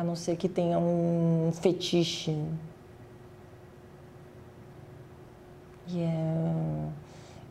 a 0.01 0.05
não 0.05 0.17
ser 0.17 0.37
que 0.37 0.49
tenha 0.49 0.79
um 0.79 1.51
fetiche. 1.53 2.35
E 5.89 6.01
é, 6.01 6.89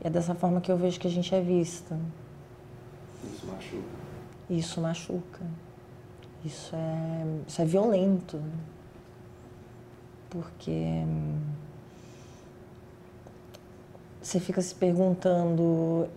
é 0.02 0.10
dessa 0.10 0.34
forma 0.34 0.60
que 0.60 0.72
eu 0.72 0.78
vejo 0.78 1.00
que 1.00 1.08
a 1.08 1.12
gente 1.12 1.34
é 1.34 1.42
vista. 1.42 1.96
Isso 3.24 3.46
machuca. 3.46 3.84
Isso 4.50 4.82
machuca. 4.82 5.46
Isso 6.44 6.76
é, 6.76 7.26
isso 7.48 7.62
é 7.62 7.66
violento. 7.66 8.42
Porque 10.30 11.04
você 14.22 14.40
fica 14.40 14.62
se 14.62 14.76
perguntando: 14.76 16.08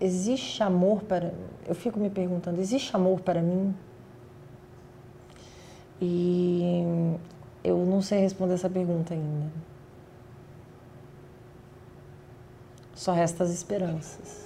existe 0.00 0.62
amor 0.62 1.02
para. 1.02 1.32
Eu 1.66 1.74
fico 1.74 1.98
me 1.98 2.10
perguntando: 2.10 2.60
existe 2.60 2.94
amor 2.94 3.20
para 3.20 3.40
mim? 3.40 3.74
E 6.00 7.16
eu 7.62 7.78
não 7.86 8.02
sei 8.02 8.20
responder 8.20 8.54
essa 8.54 8.68
pergunta 8.68 9.14
ainda. 9.14 9.50
Só 12.94 13.12
resta 13.12 13.44
as 13.44 13.50
esperanças. 13.50 14.43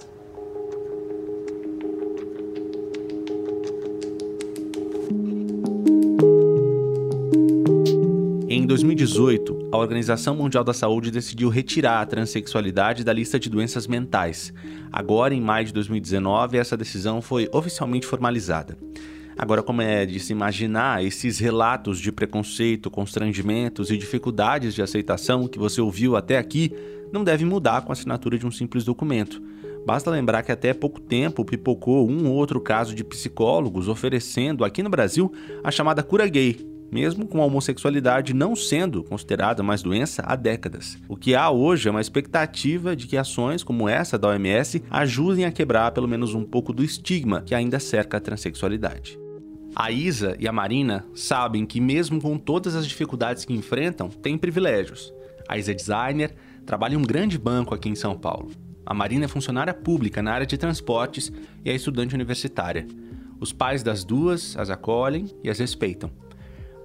2018, 8.69 9.69
a 9.71 9.77
Organização 9.77 10.35
Mundial 10.35 10.63
da 10.63 10.73
Saúde 10.73 11.09
decidiu 11.09 11.49
retirar 11.49 12.01
a 12.01 12.05
transexualidade 12.05 13.03
da 13.03 13.11
lista 13.11 13.39
de 13.39 13.49
doenças 13.49 13.87
mentais. 13.87 14.53
Agora, 14.91 15.33
em 15.33 15.41
maio 15.41 15.65
de 15.65 15.73
2019, 15.73 16.55
essa 16.55 16.77
decisão 16.77 17.19
foi 17.19 17.49
oficialmente 17.51 18.05
formalizada. 18.05 18.77
Agora, 19.35 19.63
como 19.63 19.81
é 19.81 20.05
de 20.05 20.19
se 20.19 20.33
imaginar, 20.33 21.03
esses 21.03 21.39
relatos 21.39 21.99
de 21.99 22.11
preconceito, 22.11 22.91
constrangimentos 22.91 23.89
e 23.89 23.97
dificuldades 23.97 24.75
de 24.75 24.83
aceitação 24.83 25.47
que 25.47 25.57
você 25.57 25.81
ouviu 25.81 26.15
até 26.15 26.37
aqui 26.37 26.71
não 27.11 27.23
devem 27.23 27.47
mudar 27.47 27.81
com 27.81 27.91
a 27.91 27.93
assinatura 27.93 28.37
de 28.37 28.45
um 28.45 28.51
simples 28.51 28.83
documento. 28.83 29.41
Basta 29.83 30.11
lembrar 30.11 30.43
que 30.43 30.51
até 30.51 30.75
pouco 30.75 31.01
tempo 31.01 31.43
pipocou 31.43 32.07
um 32.07 32.27
ou 32.27 32.35
outro 32.35 32.61
caso 32.61 32.93
de 32.93 33.03
psicólogos 33.03 33.87
oferecendo 33.87 34.63
aqui 34.63 34.83
no 34.83 34.91
Brasil 34.91 35.33
a 35.63 35.71
chamada 35.71 36.03
cura 36.03 36.27
gay, 36.27 36.69
mesmo 36.91 37.27
com 37.27 37.41
a 37.41 37.45
homossexualidade 37.45 38.33
não 38.33 38.55
sendo 38.55 39.03
considerada 39.03 39.63
mais 39.63 39.81
doença 39.81 40.23
há 40.25 40.35
décadas. 40.35 40.97
O 41.07 41.15
que 41.15 41.35
há 41.35 41.49
hoje 41.49 41.87
é 41.87 41.91
uma 41.91 42.01
expectativa 42.01 42.95
de 42.95 43.07
que 43.07 43.17
ações 43.17 43.63
como 43.63 43.87
essa 43.87 44.17
da 44.17 44.29
OMS 44.29 44.83
ajudem 44.89 45.45
a 45.45 45.51
quebrar 45.51 45.91
pelo 45.91 46.07
menos 46.07 46.33
um 46.33 46.43
pouco 46.43 46.73
do 46.73 46.83
estigma 46.83 47.41
que 47.41 47.55
ainda 47.55 47.79
cerca 47.79 48.17
a 48.17 48.21
transexualidade. 48.21 49.19
A 49.75 49.91
Isa 49.91 50.35
e 50.39 50.47
a 50.47 50.51
Marina 50.51 51.05
sabem 51.13 51.65
que, 51.65 51.79
mesmo 51.79 52.21
com 52.21 52.37
todas 52.37 52.75
as 52.75 52.87
dificuldades 52.87 53.45
que 53.45 53.53
enfrentam, 53.53 54.09
têm 54.09 54.37
privilégios. 54.37 55.13
A 55.47 55.57
Isa 55.57 55.71
é 55.71 55.75
designer, 55.75 56.35
trabalha 56.65 56.95
em 56.95 56.97
um 56.97 57.03
grande 57.03 57.37
banco 57.37 57.73
aqui 57.73 57.87
em 57.87 57.95
São 57.95 58.17
Paulo. 58.17 58.51
A 58.85 58.93
Marina 58.93 59.25
é 59.25 59.27
funcionária 59.27 59.73
pública 59.73 60.21
na 60.21 60.33
área 60.33 60.47
de 60.47 60.57
transportes 60.57 61.31
e 61.63 61.69
é 61.69 61.75
estudante 61.75 62.15
universitária. 62.15 62.87
Os 63.39 63.53
pais 63.53 63.83
das 63.83 64.03
duas 64.03 64.57
as 64.57 64.69
acolhem 64.69 65.27
e 65.43 65.49
as 65.49 65.59
respeitam. 65.59 66.11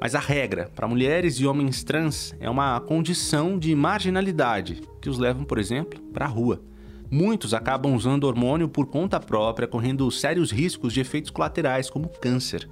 Mas 0.04 0.14
a 0.14 0.20
regra 0.20 0.70
para 0.76 0.87
mulheres 0.87 1.37
e 1.37 1.46
homens 1.46 1.82
trans 1.82 2.34
é 2.38 2.50
uma 2.50 2.78
condição 2.78 3.58
de 3.58 3.75
marginalidade 3.75 4.82
que 5.00 5.08
os 5.08 5.18
levam, 5.18 5.44
por 5.44 5.58
exemplo, 5.58 5.99
para 6.12 6.26
a 6.26 6.28
rua. 6.28 6.61
Muitos 7.11 7.54
acabam 7.54 7.94
usando 7.94 8.25
hormônio 8.25 8.68
por 8.68 8.84
conta 8.84 9.18
própria, 9.18 9.66
correndo 9.66 10.11
sérios 10.11 10.50
riscos 10.50 10.92
de 10.92 11.00
efeitos 11.00 11.30
colaterais, 11.30 11.88
como 11.88 12.11
câncer. 12.20 12.68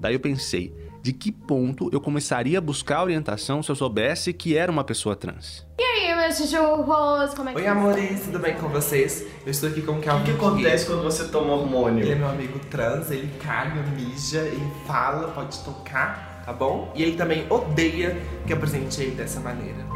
Daí 0.00 0.14
eu 0.14 0.18
pensei, 0.18 0.74
de 1.00 1.12
que 1.12 1.30
ponto 1.30 1.90
eu 1.92 2.00
começaria 2.00 2.58
a 2.58 2.60
buscar 2.60 3.04
orientação 3.04 3.62
se 3.62 3.70
eu 3.70 3.76
soubesse 3.76 4.32
que 4.32 4.56
era 4.56 4.72
uma 4.72 4.82
pessoa 4.82 5.14
trans? 5.14 5.64
E 5.78 5.82
aí, 5.84 6.16
meus 6.16 6.40
cachorros, 6.40 7.34
como 7.34 7.50
é 7.50 7.54
que 7.54 7.60
Oi, 7.60 7.66
amores, 7.68 8.22
tudo 8.24 8.40
bem 8.40 8.56
com 8.56 8.68
vocês? 8.68 9.24
Eu 9.46 9.52
estou 9.52 9.68
aqui 9.68 9.80
com 9.80 9.92
o 9.92 10.02
Calvin. 10.02 10.22
O 10.22 10.24
que 10.24 10.44
acontece 10.44 10.86
quando 10.86 11.04
você 11.04 11.28
toma 11.28 11.52
hormônio? 11.52 12.02
Ele 12.02 12.10
é 12.10 12.16
meu 12.16 12.28
amigo 12.28 12.58
trans, 12.68 13.12
ele 13.12 13.30
caga, 13.38 13.80
mija, 13.94 14.40
ele 14.40 14.72
fala, 14.88 15.28
pode 15.28 15.56
tocar, 15.60 16.37
tá 16.48 16.52
bom? 16.54 16.90
E 16.94 17.02
ele 17.02 17.14
também 17.14 17.44
odeia 17.50 18.16
que 18.46 18.54
apresente 18.54 19.02
ele 19.02 19.10
dessa 19.10 19.38
maneira. 19.38 19.86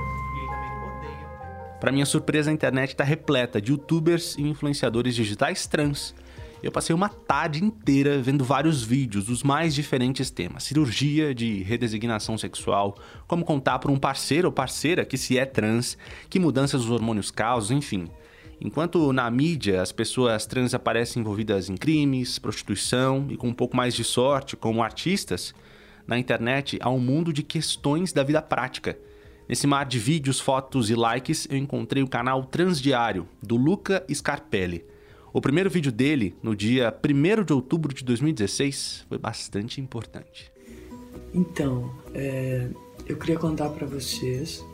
Para 1.81 1.91
minha 1.91 2.05
surpresa, 2.05 2.51
a 2.51 2.53
internet 2.53 2.91
está 2.91 3.03
repleta 3.03 3.59
de 3.59 3.73
youtubers 3.73 4.37
e 4.37 4.43
influenciadores 4.43 5.15
digitais 5.15 5.67
trans. 5.67 6.15
Eu 6.63 6.71
passei 6.71 6.95
uma 6.95 7.09
tarde 7.09 7.65
inteira 7.65 8.21
vendo 8.21 8.45
vários 8.45 8.85
vídeos 8.85 9.25
dos 9.25 9.43
mais 9.43 9.75
diferentes 9.75 10.31
temas: 10.31 10.65
cirurgia 10.65 11.35
de 11.35 11.63
redesignação 11.63 12.37
sexual, 12.37 12.99
como 13.27 13.47
contar 13.47 13.79
para 13.79 13.91
um 13.91 13.99
parceiro 13.99 14.49
ou 14.49 14.53
parceira 14.53 15.07
que 15.07 15.17
se 15.17 15.39
é 15.39 15.47
trans, 15.47 15.97
que 16.29 16.39
mudanças 16.39 16.83
dos 16.83 16.91
hormônios 16.91 17.31
causam, 17.31 17.79
enfim. 17.79 18.09
Enquanto 18.61 19.11
na 19.11 19.29
mídia 19.31 19.81
as 19.81 19.91
pessoas 19.91 20.45
trans 20.45 20.75
aparecem 20.75 21.23
envolvidas 21.23 21.71
em 21.71 21.77
crimes, 21.79 22.39
prostituição 22.39 23.27
e 23.31 23.39
com 23.39 23.49
um 23.49 23.55
pouco 23.55 23.75
mais 23.75 23.95
de 23.95 24.05
sorte 24.05 24.55
como 24.55 24.83
artistas, 24.85 25.55
na 26.07 26.19
internet 26.19 26.79
há 26.81 26.91
um 26.91 26.99
mundo 26.99 27.33
de 27.33 27.43
questões 27.43 28.13
da 28.13 28.23
vida 28.23 28.43
prática. 28.43 28.99
Nesse 29.49 29.67
mar 29.67 29.85
de 29.85 29.99
vídeos, 29.99 30.41
fotos 30.41 30.89
e 30.89 30.95
likes, 30.95 31.47
eu 31.51 31.57
encontrei 31.57 32.03
o 32.03 32.09
canal 32.09 32.45
Transdiário, 32.45 33.29
do 33.43 33.57
Luca 33.57 34.05
Scarpelli. 34.13 34.85
O 35.33 35.41
primeiro 35.41 35.71
vídeo 35.71 35.91
dele, 35.91 36.37
no 36.43 36.55
dia 36.55 36.95
1 37.05 37.45
de 37.45 37.53
outubro 37.53 37.93
de 37.93 38.05
2016, 38.05 39.07
foi 39.09 39.19
bastante 39.19 39.81
importante. 39.81 40.53
Então, 41.35 41.91
é, 42.15 42.69
eu 43.07 43.17
queria 43.17 43.39
contar 43.39 43.71
para 43.71 43.87
vocês 43.87 44.65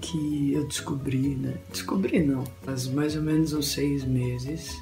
que 0.00 0.52
eu 0.52 0.66
descobri, 0.66 1.36
né? 1.36 1.56
Descobri 1.70 2.22
não, 2.22 2.44
faz 2.62 2.86
mais 2.86 3.16
ou 3.16 3.22
menos 3.22 3.52
uns 3.52 3.68
seis 3.68 4.04
meses 4.04 4.76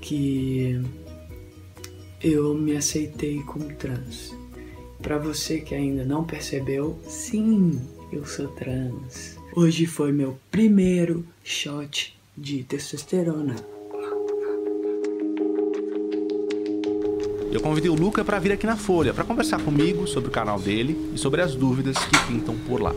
que 0.00 0.80
eu 2.22 2.54
me 2.54 2.76
aceitei 2.76 3.42
como 3.42 3.72
trans. 3.74 4.34
Para 5.04 5.18
você 5.18 5.58
que 5.60 5.74
ainda 5.74 6.02
não 6.02 6.24
percebeu, 6.24 6.98
sim, 7.06 7.78
eu 8.10 8.24
sou 8.24 8.48
trans. 8.48 9.36
Hoje 9.54 9.84
foi 9.84 10.10
meu 10.12 10.38
primeiro 10.50 11.26
shot 11.44 12.18
de 12.34 12.64
testosterona. 12.64 13.54
Eu 17.52 17.60
convidei 17.60 17.90
o 17.90 17.94
Luca 17.94 18.24
para 18.24 18.38
vir 18.38 18.52
aqui 18.52 18.64
na 18.66 18.78
Folha 18.78 19.12
para 19.12 19.24
conversar 19.24 19.60
comigo 19.60 20.06
sobre 20.06 20.30
o 20.30 20.32
canal 20.32 20.58
dele 20.58 20.96
e 21.14 21.18
sobre 21.18 21.42
as 21.42 21.54
dúvidas 21.54 21.98
que 21.98 22.26
pintam 22.26 22.56
por 22.66 22.80
lá. 22.80 22.94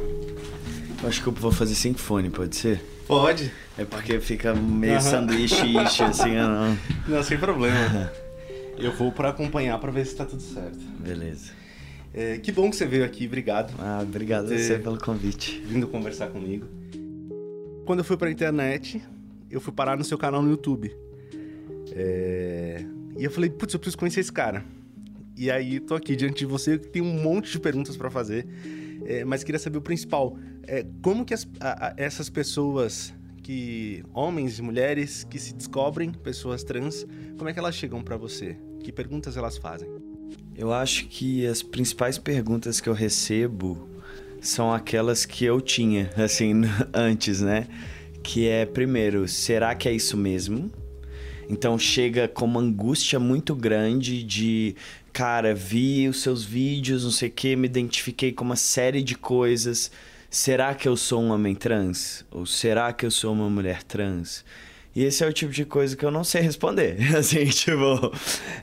Eu 1.04 1.10
acho 1.10 1.22
que 1.22 1.28
eu 1.28 1.34
vou 1.34 1.52
fazer 1.52 1.76
sem 1.76 1.94
fone, 1.94 2.30
pode 2.30 2.56
ser? 2.56 2.82
Pode. 3.06 3.52
É 3.78 3.84
porque 3.84 4.18
fica 4.22 4.56
meio 4.56 5.02
sanduíche 5.02 5.78
assim, 5.78 6.36
não. 6.36 6.78
Não, 7.06 7.22
sem 7.22 7.38
problema. 7.38 8.10
Eu 8.78 8.94
vou 8.94 9.12
para 9.12 9.28
acompanhar 9.28 9.78
para 9.78 9.92
ver 9.92 10.06
se 10.06 10.16
tá 10.16 10.26
tudo 10.26 10.42
certo. 10.42 10.80
Beleza. 11.00 11.67
É, 12.14 12.38
que 12.38 12.52
bom 12.52 12.70
que 12.70 12.76
você 12.76 12.86
veio 12.86 13.06
aqui, 13.06 13.26
obrigado. 13.28 13.74
Ah, 13.80 14.00
obrigado 14.02 14.46
a 14.52 14.58
Você- 14.58 14.80
pelo 14.80 14.98
convite. 14.98 15.60
Vindo 15.66 15.88
conversar 15.88 16.28
comigo. 16.30 16.66
Quando 17.86 18.00
eu 18.00 18.06
fui 18.06 18.18
pra 18.18 18.30
internet, 18.32 19.02
eu 19.52 19.62
fui 19.62 19.72
parar 19.74 19.98
no 19.98 20.04
seu 20.04 20.18
canal 20.18 20.42
no 20.42 20.50
YouTube. 20.50 20.92
É, 21.92 22.84
E 23.20 23.24
eu 23.24 23.32
falei, 23.32 23.50
putz, 23.50 23.74
eu 23.74 23.80
preciso 23.80 23.98
conhecer 23.98 24.20
esse 24.20 24.32
cara. 24.32 24.64
E 25.36 25.50
aí, 25.50 25.80
tô 25.80 25.96
aqui 25.96 26.16
diante 26.16 26.40
de 26.40 26.46
você, 26.46 26.78
tem 26.78 27.02
um 27.02 27.20
monte 27.20 27.52
de 27.52 27.60
perguntas 27.60 27.98
pra 27.98 28.12
fazer, 28.12 28.46
é, 29.06 29.26
mas 29.26 29.44
queria 29.44 29.58
saber 29.58 29.80
o 29.80 29.82
principal. 29.82 30.38
É, 30.64 30.86
como 31.02 31.26
que 31.26 31.34
as- 31.34 31.48
a- 31.60 31.88
a- 31.88 31.94
essas 31.98 32.30
pessoas, 32.30 33.12
que 33.42 34.04
homens 34.14 34.60
e 34.60 34.62
mulheres 34.62 35.24
que 35.24 35.40
se 35.40 35.54
descobrem 35.56 36.12
pessoas 36.12 36.64
trans, 36.64 37.08
como 37.38 37.50
é 37.50 37.54
que 37.54 37.58
elas 37.60 37.74
chegam 37.74 38.04
pra 38.04 38.18
você? 38.18 38.56
Que 38.84 38.92
perguntas 38.92 39.36
elas 39.38 39.58
fazem? 39.58 39.90
Eu 40.58 40.74
acho 40.74 41.06
que 41.06 41.46
as 41.46 41.62
principais 41.62 42.18
perguntas 42.18 42.82
que 42.82 42.90
eu 42.90 42.94
recebo 42.94 43.88
são 44.42 44.74
aquelas 44.74 45.24
que 45.24 45.46
eu 45.46 45.62
tinha, 45.62 46.10
assim, 46.18 46.64
antes, 46.92 47.42
né? 47.42 47.68
Que 48.24 48.48
é, 48.48 48.66
primeiro, 48.66 49.28
será 49.28 49.76
que 49.76 49.88
é 49.88 49.94
isso 49.94 50.18
mesmo? 50.18 50.72
Então 51.48 51.78
chega 51.78 52.28
com 52.28 52.46
uma 52.46 52.60
angústia 52.60 53.20
muito 53.20 53.56
grande 53.56 54.24
de, 54.24 54.76
cara, 55.14 55.54
vi 55.54 56.10
os 56.10 56.24
seus 56.24 56.44
vídeos, 56.44 57.04
não 57.04 57.12
sei 57.12 57.30
o 57.30 57.32
que, 57.32 57.56
me 57.56 57.68
identifiquei 57.68 58.32
com 58.32 58.44
uma 58.44 58.56
série 58.56 59.04
de 59.04 59.14
coisas. 59.14 59.92
Será 60.28 60.74
que 60.74 60.88
eu 60.88 60.98
sou 60.98 61.22
um 61.22 61.30
homem 61.30 61.54
trans? 61.54 62.26
Ou 62.32 62.48
será 62.48 62.92
que 62.92 63.06
eu 63.06 63.12
sou 63.12 63.32
uma 63.32 63.50
mulher 63.50 63.84
trans? 63.84 64.44
E 64.98 65.04
esse 65.04 65.24
é 65.24 65.28
o 65.28 65.32
tipo 65.32 65.54
de 65.54 65.64
coisa 65.64 65.96
que 65.96 66.04
eu 66.04 66.10
não 66.10 66.24
sei 66.24 66.42
responder. 66.42 66.98
Assim, 67.16 67.46
tipo, 67.46 68.12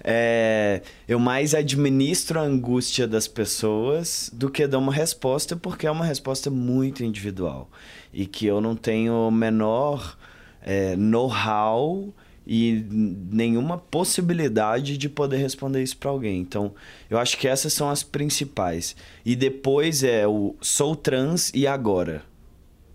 é, 0.03 0.83
eu 1.07 1.17
mais 1.17 1.55
administro 1.55 2.41
a 2.41 2.43
angústia 2.43 3.07
das 3.07 3.29
pessoas 3.29 4.31
do 4.33 4.51
que 4.51 4.67
dou 4.67 4.81
uma 4.81 4.93
resposta, 4.93 5.55
porque 5.55 5.87
é 5.87 5.91
uma 5.93 6.05
resposta 6.05 6.51
muito 6.51 7.05
individual. 7.05 7.71
E 8.13 8.27
que 8.27 8.47
eu 8.47 8.61
não 8.61 8.75
tenho 8.75 9.15
o 9.15 9.31
menor 9.31 10.19
é, 10.61 10.97
know-how 10.97 12.13
e 12.45 12.85
nenhuma 12.91 13.79
possibilidade 13.79 14.99
de 14.99 15.09
poder 15.09 15.37
responder 15.37 15.85
isso 15.85 15.97
para 15.99 16.11
alguém. 16.11 16.41
Então, 16.41 16.75
eu 17.09 17.17
acho 17.17 17.39
que 17.39 17.47
essas 17.47 17.73
são 17.73 17.89
as 17.89 18.03
principais. 18.03 18.97
E 19.25 19.37
depois 19.37 20.03
é 20.03 20.27
o 20.27 20.57
sou 20.61 20.97
trans 20.97 21.53
e 21.55 21.65
agora? 21.65 22.25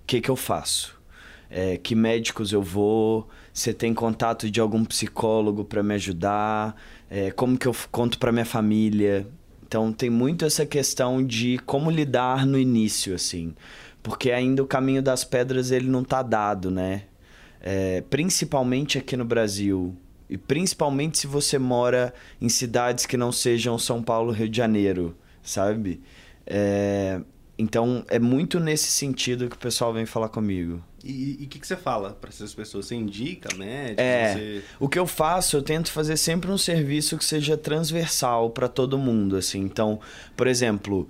O 0.03 0.07
que, 0.07 0.19
que 0.19 0.29
eu 0.29 0.35
faço? 0.35 0.98
É, 1.49 1.77
que 1.77 1.95
médicos 1.95 2.51
eu 2.51 2.61
vou? 2.61 3.27
Você 3.53 3.73
tem 3.73 3.93
contato 3.93 4.49
de 4.49 4.59
algum 4.61 4.85
psicólogo 4.85 5.65
para 5.65 5.81
me 5.81 5.95
ajudar? 5.95 6.75
É, 7.09 7.31
como 7.31 7.57
que 7.57 7.67
eu 7.67 7.75
conto 7.91 8.19
para 8.19 8.31
minha 8.31 8.45
família? 8.45 9.27
Então 9.67 9.91
tem 9.91 10.09
muito 10.09 10.45
essa 10.45 10.65
questão 10.65 11.23
de 11.23 11.59
como 11.59 11.91
lidar 11.91 12.45
no 12.45 12.57
início, 12.57 13.13
assim, 13.13 13.53
porque 14.01 14.31
ainda 14.31 14.63
o 14.63 14.67
caminho 14.67 15.01
das 15.01 15.23
pedras 15.23 15.71
ele 15.71 15.87
não 15.87 16.03
tá 16.03 16.21
dado, 16.23 16.71
né? 16.71 17.03
É, 17.61 18.01
principalmente 18.09 18.97
aqui 18.97 19.17
no 19.17 19.25
Brasil 19.25 19.95
e 20.29 20.37
principalmente 20.37 21.17
se 21.17 21.27
você 21.27 21.59
mora 21.59 22.13
em 22.39 22.47
cidades 22.47 23.05
que 23.05 23.17
não 23.17 23.31
sejam 23.31 23.77
São 23.77 24.01
Paulo, 24.01 24.31
Rio 24.31 24.47
de 24.47 24.57
Janeiro, 24.57 25.15
sabe? 25.43 26.01
É, 26.45 27.19
então 27.57 28.03
é 28.07 28.19
muito 28.19 28.59
nesse 28.59 28.91
sentido 28.91 29.49
que 29.49 29.55
o 29.55 29.59
pessoal 29.59 29.93
vem 29.93 30.05
falar 30.05 30.29
comigo. 30.29 30.83
E 31.03 31.43
o 31.43 31.47
que, 31.47 31.59
que 31.59 31.67
você 31.67 31.75
fala 31.75 32.11
pra 32.19 32.29
essas 32.29 32.53
pessoas? 32.53 32.85
Você 32.85 32.95
indica 32.95 33.53
médicos? 33.55 34.03
É, 34.03 34.33
Você... 34.33 34.63
o 34.79 34.89
que 34.89 34.99
eu 34.99 35.07
faço, 35.07 35.57
eu 35.57 35.61
tento 35.61 35.91
fazer 35.91 36.17
sempre 36.17 36.51
um 36.51 36.57
serviço 36.57 37.17
que 37.17 37.25
seja 37.25 37.57
transversal 37.57 38.49
para 38.49 38.67
todo 38.67 38.97
mundo, 38.97 39.35
assim. 39.35 39.59
Então, 39.59 39.99
por 40.35 40.47
exemplo, 40.47 41.07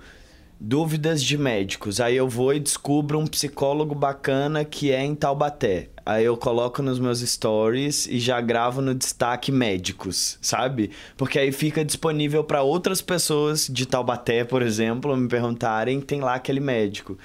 dúvidas 0.59 1.23
de 1.23 1.37
médicos. 1.37 2.01
Aí 2.01 2.17
eu 2.17 2.27
vou 2.27 2.53
e 2.53 2.59
descubro 2.59 3.17
um 3.17 3.25
psicólogo 3.25 3.95
bacana 3.95 4.65
que 4.65 4.91
é 4.91 5.03
em 5.03 5.15
Taubaté. 5.15 5.89
Aí 6.05 6.25
eu 6.25 6.35
coloco 6.35 6.81
nos 6.81 6.99
meus 6.99 7.19
stories 7.19 8.07
e 8.07 8.19
já 8.19 8.41
gravo 8.41 8.81
no 8.81 8.95
destaque 8.95 9.51
médicos, 9.51 10.37
sabe? 10.41 10.91
Porque 11.15 11.37
aí 11.37 11.51
fica 11.51 11.85
disponível 11.85 12.43
para 12.43 12.63
outras 12.63 13.01
pessoas 13.01 13.67
de 13.67 13.85
Taubaté, 13.85 14.43
por 14.43 14.61
exemplo, 14.61 15.15
me 15.15 15.27
perguntarem, 15.27 16.01
tem 16.01 16.19
lá 16.19 16.33
aquele 16.33 16.59
médico. 16.59 17.17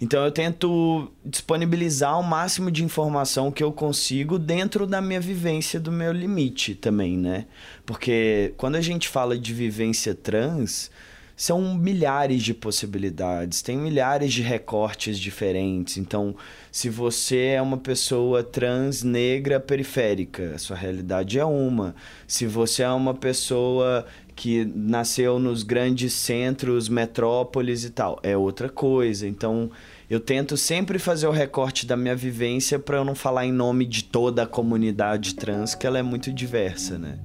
Então 0.00 0.24
eu 0.24 0.30
tento 0.30 1.10
disponibilizar 1.24 2.18
o 2.18 2.22
máximo 2.22 2.70
de 2.70 2.84
informação 2.84 3.50
que 3.50 3.62
eu 3.62 3.72
consigo 3.72 4.38
dentro 4.38 4.86
da 4.86 5.00
minha 5.00 5.20
vivência, 5.20 5.80
do 5.80 5.90
meu 5.90 6.12
limite 6.12 6.74
também, 6.74 7.16
né? 7.16 7.46
Porque 7.84 8.54
quando 8.56 8.76
a 8.76 8.80
gente 8.80 9.08
fala 9.08 9.36
de 9.36 9.52
vivência 9.52 10.14
trans, 10.14 10.90
são 11.38 11.74
milhares 11.76 12.42
de 12.42 12.52
possibilidades, 12.52 13.62
tem 13.62 13.76
milhares 13.76 14.32
de 14.32 14.42
recortes 14.42 15.16
diferentes. 15.16 15.96
Então, 15.96 16.34
se 16.70 16.90
você 16.90 17.54
é 17.54 17.62
uma 17.62 17.76
pessoa 17.76 18.42
trans 18.42 19.04
negra 19.04 19.60
periférica, 19.60 20.56
a 20.56 20.58
sua 20.58 20.76
realidade 20.76 21.38
é 21.38 21.44
uma. 21.44 21.94
Se 22.26 22.44
você 22.44 22.82
é 22.82 22.90
uma 22.90 23.14
pessoa 23.14 24.04
que 24.38 24.64
nasceu 24.64 25.40
nos 25.40 25.64
grandes 25.64 26.12
centros, 26.12 26.88
metrópoles 26.88 27.82
e 27.82 27.90
tal, 27.90 28.20
é 28.22 28.36
outra 28.36 28.68
coisa. 28.68 29.26
Então, 29.26 29.68
eu 30.08 30.20
tento 30.20 30.56
sempre 30.56 30.96
fazer 30.96 31.26
o 31.26 31.32
recorte 31.32 31.84
da 31.84 31.96
minha 31.96 32.14
vivência 32.14 32.78
para 32.78 32.98
eu 32.98 33.04
não 33.04 33.16
falar 33.16 33.46
em 33.46 33.52
nome 33.52 33.84
de 33.84 34.04
toda 34.04 34.44
a 34.44 34.46
comunidade 34.46 35.34
trans, 35.34 35.74
que 35.74 35.84
ela 35.84 35.98
é 35.98 36.04
muito 36.04 36.32
diversa, 36.32 36.96
né? 36.96 37.18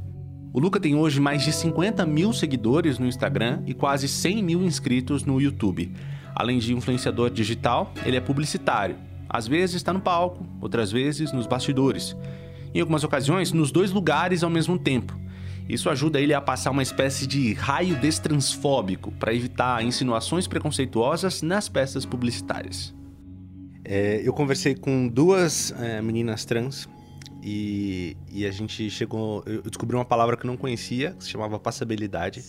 O 0.52 0.60
Luca 0.60 0.80
tem 0.80 0.95
hoje 0.95 1.19
mais 1.19 1.43
de 1.43 1.54
50 1.54 2.04
mil 2.04 2.34
seguidores 2.34 2.97
no 2.97 3.06
Instagram 3.06 3.62
e 3.67 3.76
quase 3.76 4.08
100 4.08 4.41
mil 4.41 4.63
inscritos 4.63 5.23
no 5.23 5.39
YouTube. 5.39 5.93
Além 6.34 6.58
de 6.58 6.73
influenciador 6.73 7.30
digital, 7.30 7.93
ele 8.08 8.17
é 8.17 8.21
publicitário. 8.21 8.95
Às 9.30 9.47
vezes 9.47 9.76
está 9.76 9.93
no 9.93 10.02
palco, 10.02 10.43
outras 10.60 10.91
vezes 10.91 11.32
nos 11.32 11.45
bastidores. 11.45 12.17
Em 12.73 12.80
algumas 12.80 13.04
ocasiões, 13.04 13.52
nos 13.52 13.71
dois 13.71 13.91
lugares 13.91 14.43
ao 14.43 14.49
mesmo 14.49 14.80
tempo. 14.80 15.21
Isso 15.67 15.89
ajuda 15.89 16.19
ele 16.19 16.34
a 16.34 16.41
passar 16.41 16.71
uma 16.71 16.84
espécie 16.84 17.26
de 17.26 17.54
raio 17.54 17.95
destransfóbico 17.99 19.12
para 19.13 19.34
evitar 19.34 19.84
insinuações 19.84 20.47
preconceituosas 20.47 21.41
nas 21.41 21.69
peças 21.69 22.06
publicitárias. 22.06 22.93
É, 23.86 24.21
eu 24.23 24.34
conversei 24.34 24.76
com 24.76 25.08
duas 25.08 25.71
é, 25.80 26.02
meninas 26.02 26.45
trans 26.45 26.88
e, 27.41 28.15
e, 28.32 28.45
a 28.45 28.52
gente 28.52 28.89
chegou. 28.89 29.43
Eu 29.45 29.62
descobri 29.63 29.95
uma 29.95 30.06
palavra 30.06 30.38
que 30.38 30.45
eu 30.45 30.47
não 30.47 30.56
conhecia, 30.56 31.12
que 31.12 31.23
se 31.26 31.30
chamava 31.30 31.60
passabilidade. 31.60 32.41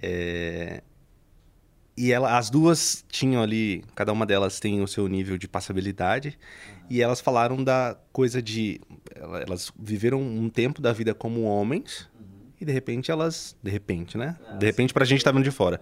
É, 0.00 0.82
e 1.96 2.10
ela, 2.10 2.38
as 2.38 2.48
duas 2.48 3.04
tinham 3.08 3.42
ali, 3.42 3.84
cada 3.94 4.12
uma 4.12 4.24
delas 4.24 4.58
tem 4.58 4.80
o 4.80 4.88
seu 4.88 5.06
nível 5.08 5.36
de 5.36 5.46
passabilidade, 5.46 6.38
uhum. 6.68 6.86
e 6.88 7.02
elas 7.02 7.20
falaram 7.20 7.62
da 7.62 7.96
coisa 8.12 8.40
de. 8.40 8.80
Elas 9.46 9.70
viveram 9.78 10.20
um 10.20 10.48
tempo 10.48 10.80
da 10.80 10.92
vida 10.92 11.14
como 11.14 11.42
homens, 11.42 12.08
uhum. 12.18 12.26
e 12.60 12.64
de 12.64 12.72
repente 12.72 13.10
elas. 13.10 13.56
De 13.62 13.70
repente, 13.70 14.16
né? 14.16 14.36
Ah, 14.48 14.54
de 14.54 14.64
repente, 14.64 14.94
pra 14.94 15.04
gente 15.04 15.22
tá 15.22 15.30
vendo 15.30 15.44
de 15.44 15.50
fora. 15.50 15.80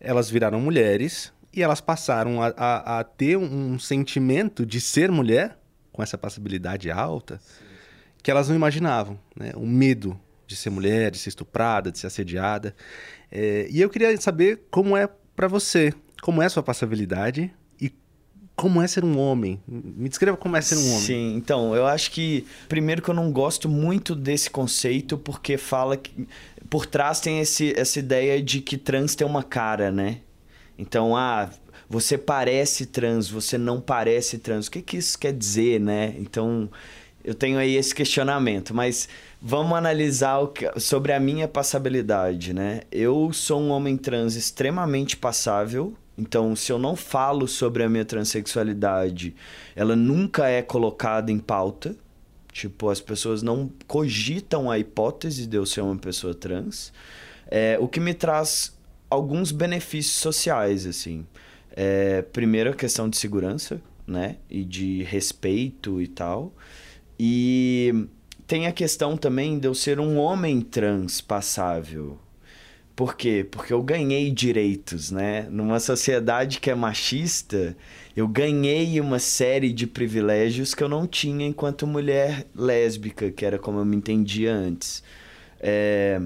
Elas 0.00 0.28
viraram 0.28 0.60
mulheres 0.60 1.32
e 1.52 1.62
elas 1.62 1.80
passaram 1.80 2.42
a, 2.42 2.48
a, 2.56 3.00
a 3.00 3.04
ter 3.04 3.36
um 3.36 3.78
sentimento 3.78 4.66
de 4.66 4.80
ser 4.80 5.10
mulher, 5.10 5.56
com 5.92 6.02
essa 6.02 6.18
passabilidade 6.18 6.90
alta, 6.90 7.38
sim. 7.38 7.64
que 8.20 8.28
elas 8.28 8.48
não 8.48 8.56
imaginavam, 8.56 9.18
né? 9.36 9.52
O 9.54 9.64
medo 9.64 10.18
de 10.46 10.56
ser 10.56 10.70
mulher, 10.70 11.12
de 11.12 11.18
ser 11.18 11.28
estuprada, 11.28 11.92
de 11.92 11.98
ser 11.98 12.08
assediada. 12.08 12.74
É, 13.30 13.68
e 13.70 13.80
eu 13.80 13.88
queria 13.88 14.20
saber 14.20 14.66
como 14.70 14.96
é 14.96 15.08
para 15.34 15.48
você, 15.48 15.92
como 16.22 16.42
é 16.42 16.46
a 16.46 16.50
sua 16.50 16.62
passabilidade 16.62 17.52
e 17.80 17.92
como 18.56 18.80
é 18.80 18.86
ser 18.86 19.04
um 19.04 19.18
homem? 19.18 19.60
Me 19.66 20.08
descreva 20.08 20.36
como 20.36 20.56
é 20.56 20.60
ser 20.60 20.76
um 20.76 20.88
homem. 20.90 21.00
Sim, 21.00 21.34
então, 21.36 21.74
eu 21.74 21.86
acho 21.86 22.10
que 22.10 22.46
primeiro 22.68 23.02
que 23.02 23.08
eu 23.08 23.14
não 23.14 23.32
gosto 23.32 23.68
muito 23.68 24.14
desse 24.14 24.48
conceito 24.50 25.18
porque 25.18 25.56
fala 25.56 25.96
que 25.96 26.26
por 26.70 26.86
trás 26.86 27.20
tem 27.20 27.40
esse, 27.40 27.72
essa 27.78 27.98
ideia 27.98 28.42
de 28.42 28.60
que 28.60 28.76
trans 28.76 29.14
tem 29.14 29.26
uma 29.26 29.42
cara, 29.42 29.90
né? 29.90 30.20
Então, 30.78 31.16
ah, 31.16 31.50
você 31.88 32.16
parece 32.16 32.86
trans, 32.86 33.28
você 33.28 33.58
não 33.58 33.80
parece 33.80 34.38
trans. 34.38 34.66
O 34.66 34.70
que, 34.70 34.82
que 34.82 34.96
isso 34.96 35.18
quer 35.18 35.32
dizer, 35.32 35.80
né? 35.80 36.14
Então, 36.18 36.68
eu 37.24 37.34
tenho 37.34 37.58
aí 37.58 37.76
esse 37.76 37.94
questionamento, 37.94 38.74
mas 38.74 39.08
vamos 39.40 39.76
analisar 39.76 40.46
que, 40.48 40.68
sobre 40.78 41.12
a 41.12 41.18
minha 41.18 41.48
passabilidade, 41.48 42.52
né? 42.52 42.82
Eu 42.92 43.32
sou 43.32 43.60
um 43.60 43.70
homem 43.70 43.96
trans 43.96 44.36
extremamente 44.36 45.16
passável, 45.16 45.94
então 46.18 46.54
se 46.54 46.70
eu 46.70 46.78
não 46.78 46.94
falo 46.94 47.48
sobre 47.48 47.82
a 47.82 47.88
minha 47.88 48.04
transexualidade, 48.04 49.34
ela 49.74 49.96
nunca 49.96 50.48
é 50.48 50.62
colocada 50.62 51.32
em 51.32 51.38
pauta. 51.38 51.96
Tipo, 52.52 52.88
as 52.88 53.00
pessoas 53.00 53.42
não 53.42 53.68
cogitam 53.88 54.70
a 54.70 54.78
hipótese 54.78 55.46
de 55.46 55.56
eu 55.56 55.66
ser 55.66 55.80
uma 55.80 55.96
pessoa 55.96 56.32
trans. 56.34 56.92
É, 57.50 57.76
o 57.80 57.88
que 57.88 57.98
me 57.98 58.14
traz 58.14 58.76
alguns 59.10 59.50
benefícios 59.50 60.16
sociais, 60.16 60.86
assim. 60.86 61.26
É, 61.74 62.22
primeiro, 62.22 62.70
a 62.70 62.74
questão 62.74 63.08
de 63.08 63.16
segurança, 63.16 63.80
né? 64.06 64.36
E 64.48 64.64
de 64.64 65.02
respeito 65.02 66.00
e 66.00 66.06
tal. 66.06 66.52
E 67.18 68.06
tem 68.46 68.66
a 68.66 68.72
questão 68.72 69.16
também 69.16 69.58
de 69.58 69.66
eu 69.66 69.74
ser 69.74 69.98
um 70.00 70.16
homem 70.18 70.60
trans 70.60 71.20
passável. 71.20 72.18
Por 72.94 73.16
quê? 73.16 73.44
Porque 73.50 73.72
eu 73.72 73.82
ganhei 73.82 74.30
direitos, 74.30 75.10
né? 75.10 75.48
Numa 75.50 75.80
sociedade 75.80 76.60
que 76.60 76.70
é 76.70 76.74
machista, 76.76 77.76
eu 78.16 78.28
ganhei 78.28 79.00
uma 79.00 79.18
série 79.18 79.72
de 79.72 79.84
privilégios 79.84 80.74
que 80.74 80.84
eu 80.84 80.88
não 80.88 81.04
tinha 81.04 81.44
enquanto 81.44 81.88
mulher 81.88 82.46
lésbica, 82.54 83.32
que 83.32 83.44
era 83.44 83.58
como 83.58 83.80
eu 83.80 83.84
me 83.84 83.96
entendia 83.96 84.54
antes. 84.54 85.02
É... 85.58 86.20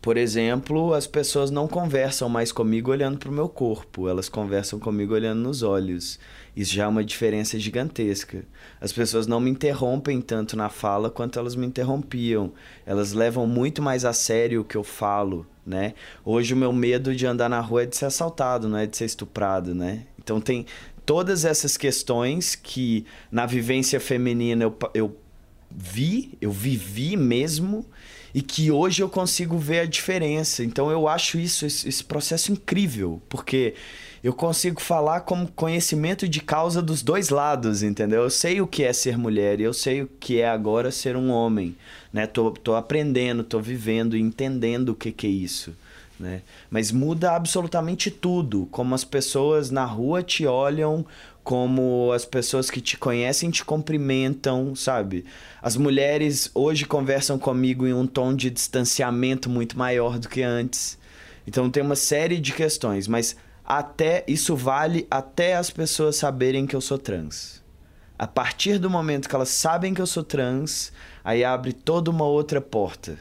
Por 0.00 0.16
exemplo, 0.16 0.94
as 0.94 1.06
pessoas 1.06 1.50
não 1.50 1.66
conversam 1.66 2.28
mais 2.28 2.52
comigo 2.52 2.92
olhando 2.92 3.18
para 3.18 3.28
o 3.28 3.32
meu 3.32 3.48
corpo, 3.48 4.08
elas 4.08 4.28
conversam 4.28 4.78
comigo 4.78 5.12
olhando 5.12 5.40
nos 5.40 5.62
olhos. 5.62 6.18
Isso 6.56 6.74
já 6.74 6.84
é 6.84 6.86
uma 6.86 7.04
diferença 7.04 7.58
gigantesca. 7.58 8.42
As 8.80 8.90
pessoas 8.90 9.26
não 9.26 9.38
me 9.38 9.50
interrompem 9.50 10.22
tanto 10.22 10.56
na 10.56 10.70
fala 10.70 11.10
quanto 11.10 11.38
elas 11.38 11.54
me 11.54 11.66
interrompiam. 11.66 12.52
Elas 12.86 13.12
levam 13.12 13.46
muito 13.46 13.82
mais 13.82 14.06
a 14.06 14.14
sério 14.14 14.62
o 14.62 14.64
que 14.64 14.76
eu 14.76 14.82
falo, 14.82 15.46
né? 15.66 15.92
Hoje 16.24 16.54
o 16.54 16.56
meu 16.56 16.72
medo 16.72 17.14
de 17.14 17.26
andar 17.26 17.50
na 17.50 17.60
rua 17.60 17.82
é 17.82 17.86
de 17.86 17.94
ser 17.94 18.06
assaltado, 18.06 18.68
não 18.68 18.78
é 18.78 18.86
de 18.86 18.96
ser 18.96 19.04
estuprado, 19.04 19.74
né? 19.74 20.04
Então 20.18 20.40
tem 20.40 20.64
todas 21.04 21.44
essas 21.44 21.76
questões 21.76 22.54
que 22.54 23.04
na 23.30 23.44
vivência 23.44 24.00
feminina 24.00 24.64
eu, 24.64 24.78
eu 24.94 25.16
vi, 25.70 26.38
eu 26.40 26.50
vivi 26.50 27.18
mesmo 27.18 27.84
e 28.34 28.42
que 28.42 28.70
hoje 28.70 29.02
eu 29.02 29.08
consigo 29.08 29.56
ver 29.58 29.80
a 29.80 29.86
diferença. 29.86 30.64
Então 30.64 30.90
eu 30.90 31.06
acho 31.06 31.38
isso, 31.38 31.64
esse, 31.66 31.88
esse 31.88 32.04
processo 32.04 32.50
incrível, 32.50 33.20
porque 33.28 33.74
eu 34.26 34.32
consigo 34.32 34.80
falar 34.80 35.20
com 35.20 35.46
conhecimento 35.46 36.28
de 36.28 36.40
causa 36.40 36.82
dos 36.82 37.00
dois 37.00 37.28
lados, 37.28 37.84
entendeu? 37.84 38.24
Eu 38.24 38.30
sei 38.30 38.60
o 38.60 38.66
que 38.66 38.82
é 38.82 38.92
ser 38.92 39.16
mulher 39.16 39.60
e 39.60 39.62
eu 39.62 39.72
sei 39.72 40.02
o 40.02 40.08
que 40.18 40.40
é 40.40 40.48
agora 40.48 40.90
ser 40.90 41.14
um 41.14 41.30
homem, 41.30 41.76
né? 42.12 42.26
Tô, 42.26 42.50
tô 42.50 42.74
aprendendo, 42.74 43.44
tô 43.44 43.60
vivendo 43.60 44.16
entendendo 44.16 44.88
o 44.88 44.94
que, 44.96 45.12
que 45.12 45.28
é 45.28 45.30
isso, 45.30 45.72
né? 46.18 46.42
Mas 46.68 46.90
muda 46.90 47.36
absolutamente 47.36 48.10
tudo, 48.10 48.66
como 48.72 48.96
as 48.96 49.04
pessoas 49.04 49.70
na 49.70 49.84
rua 49.84 50.24
te 50.24 50.44
olham, 50.44 51.06
como 51.44 52.10
as 52.10 52.24
pessoas 52.24 52.68
que 52.68 52.80
te 52.80 52.96
conhecem 52.96 53.48
te 53.48 53.64
cumprimentam, 53.64 54.74
sabe? 54.74 55.24
As 55.62 55.76
mulheres 55.76 56.50
hoje 56.52 56.84
conversam 56.84 57.38
comigo 57.38 57.86
em 57.86 57.92
um 57.92 58.08
tom 58.08 58.34
de 58.34 58.50
distanciamento 58.50 59.48
muito 59.48 59.78
maior 59.78 60.18
do 60.18 60.28
que 60.28 60.42
antes. 60.42 60.98
Então 61.46 61.70
tem 61.70 61.80
uma 61.80 61.94
série 61.94 62.40
de 62.40 62.52
questões, 62.52 63.06
mas 63.06 63.36
até 63.66 64.24
isso 64.28 64.54
vale 64.54 65.06
até 65.10 65.56
as 65.56 65.70
pessoas 65.70 66.16
saberem 66.16 66.66
que 66.66 66.76
eu 66.76 66.80
sou 66.80 66.98
trans. 66.98 67.64
A 68.18 68.26
partir 68.26 68.78
do 68.78 68.88
momento 68.88 69.28
que 69.28 69.34
elas 69.34 69.50
sabem 69.50 69.92
que 69.92 70.00
eu 70.00 70.06
sou 70.06 70.22
trans, 70.22 70.92
aí 71.22 71.44
abre 71.44 71.72
toda 71.72 72.10
uma 72.10 72.24
outra 72.24 72.60
porta, 72.60 73.18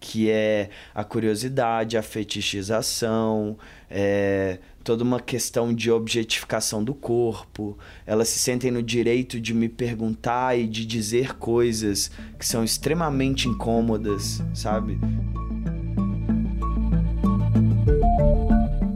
que 0.00 0.30
é 0.30 0.70
a 0.94 1.04
curiosidade, 1.04 1.98
a 1.98 2.02
fetichização, 2.02 3.58
é, 3.90 4.60
toda 4.82 5.02
uma 5.02 5.20
questão 5.20 5.74
de 5.74 5.90
objetificação 5.90 6.82
do 6.82 6.94
corpo. 6.94 7.76
Elas 8.06 8.28
se 8.28 8.38
sentem 8.38 8.70
no 8.70 8.82
direito 8.82 9.38
de 9.38 9.52
me 9.52 9.68
perguntar 9.68 10.58
e 10.58 10.66
de 10.66 10.86
dizer 10.86 11.34
coisas 11.34 12.10
que 12.38 12.46
são 12.46 12.64
extremamente 12.64 13.48
incômodas, 13.48 14.42
sabe? 14.54 14.98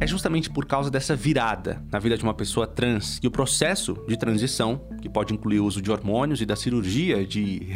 Justamente 0.09 0.51
por 0.51 0.67
causa 0.67 0.91
dessa 0.91 1.15
virada 1.15 1.83
na 1.93 1.99
vida 1.99 2.17
de 2.17 2.25
uma 2.25 2.35
pessoa 2.35 2.67
trans 2.67 3.21
e 3.23 3.27
o 3.27 3.31
processo 3.31 4.03
de 4.09 4.17
transição, 4.17 4.81
que 5.01 5.09
pode 5.09 5.33
incluir 5.33 5.61
o 5.61 5.65
uso 5.65 5.81
de 5.81 5.91
hormônios 5.91 6.41
e 6.41 6.47
da 6.47 6.57
cirurgia 6.57 7.25
de 7.27 7.67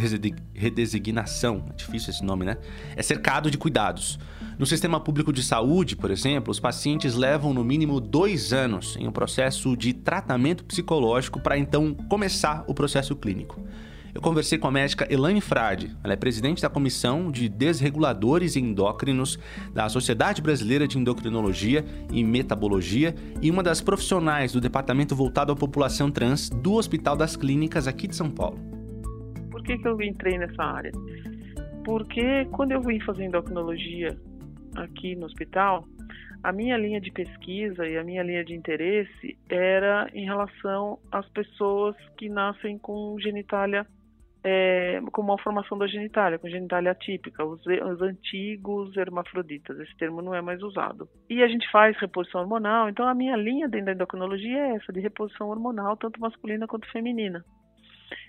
redesignação, 0.55 1.65
é 1.71 1.73
difícil 1.75 2.11
esse 2.11 2.25
nome, 2.25 2.45
né? 2.45 2.57
É 2.97 3.03
cercado 3.03 3.51
de 3.51 3.59
cuidados. 3.59 4.19
No 4.59 4.67
sistema 4.67 5.01
público 5.01 5.33
de 5.33 5.43
saúde, 5.43 5.97
por 5.97 6.11
exemplo, 6.11 6.51
os 6.51 6.61
pacientes 6.61 7.15
levam 7.15 7.53
no 7.53 7.65
mínimo 7.65 8.01
dois 8.01 8.53
anos 8.53 8.97
em 8.97 9.07
um 9.07 9.13
processo 9.13 9.77
de 9.77 9.93
tratamento 9.93 10.65
psicológico 10.65 11.41
para 11.41 11.59
então 11.59 11.95
começar 11.95 12.65
o 12.67 12.75
processo 12.75 13.15
clínico 13.17 13.61
eu 14.15 14.21
conversei 14.21 14.59
com 14.59 14.69
a 14.69 14.71
médica 14.71 15.11
Elaine 15.11 15.41
Frade. 15.41 15.97
Ela 16.05 16.13
é 16.13 16.17
presidente 16.17 16.61
da 16.61 16.69
Comissão 16.69 17.31
de 17.31 17.49
Desreguladores 17.49 18.57
Endócrinos 18.57 19.39
da 19.73 19.89
Sociedade 19.89 20.43
Brasileira 20.43 20.87
de 20.87 20.99
Endocrinologia 20.99 21.83
e 22.13 22.23
Metabologia 22.23 23.15
e 23.41 23.51
uma 23.51 23.63
das 23.63 23.81
profissionais 23.81 24.53
do 24.53 24.61
departamento 24.61 25.17
voltado 25.17 25.51
à 25.51 25.57
população 25.57 26.11
trans 26.11 26.51
do 26.51 26.75
Hospital 26.75 27.17
das 27.17 27.37
Clínicas 27.37 27.89
aqui 27.89 28.07
de 28.07 28.15
São 28.15 28.31
Paulo. 28.31 28.59
Por 29.51 29.63
que, 29.63 29.79
que 29.79 29.89
eu 29.89 30.01
entrei 30.03 30.37
nessa 30.37 30.63
área? 30.63 30.93
Porque 31.83 32.45
quando 32.53 32.73
eu 32.73 32.83
vim 32.83 33.01
fazer 33.01 33.25
endocrinologia 33.25 34.17
aqui 34.77 35.17
no 35.17 35.25
hospital, 35.25 35.87
a 36.43 36.53
minha 36.53 36.77
linha 36.77 37.01
de 37.01 37.11
pesquisa 37.11 37.87
e 37.87 37.97
a 37.97 38.05
minha 38.05 38.23
linha 38.23 38.45
de 38.45 38.55
interesse 38.55 39.39
era 39.49 40.07
em 40.13 40.27
relação 40.27 40.99
às 41.11 41.27
pessoas 41.31 41.97
que 42.19 42.29
nascem 42.29 42.77
com 42.79 43.17
genitália 43.19 43.87
é, 44.45 45.01
com 45.13 45.23
uma 45.23 45.39
formação 45.39 45.79
da 45.79 45.87
genitália, 45.87 46.39
com 46.39 46.49
genitália 46.49 46.91
atípica, 46.91 47.45
os, 47.45 47.61
os, 47.65 48.03
antigos 48.03 48.97
hermafroditas. 48.97 49.79
Esse 49.79 49.97
termo 49.97 50.21
não 50.21 50.35
é 50.35 50.41
mais 50.41 50.63
usado. 50.63 51.09
E 51.31 51.43
a 51.43 51.49
gente 51.49 51.71
faz 51.71 51.97
reposição 51.99 52.41
hormonal, 52.41 52.89
então 52.89 53.07
a 53.07 53.15
minha 53.15 53.37
linha 53.37 53.69
dentro 53.69 53.87
da 53.87 53.93
endocrinologia 53.93 54.59
é 54.59 54.75
essa, 54.77 54.93
de 54.93 55.01
reposição 55.01 55.49
hormonal, 55.49 55.97
tanto 55.97 56.21
masculina 56.21 56.67
quanto 56.67 56.91
feminina. 56.91 57.45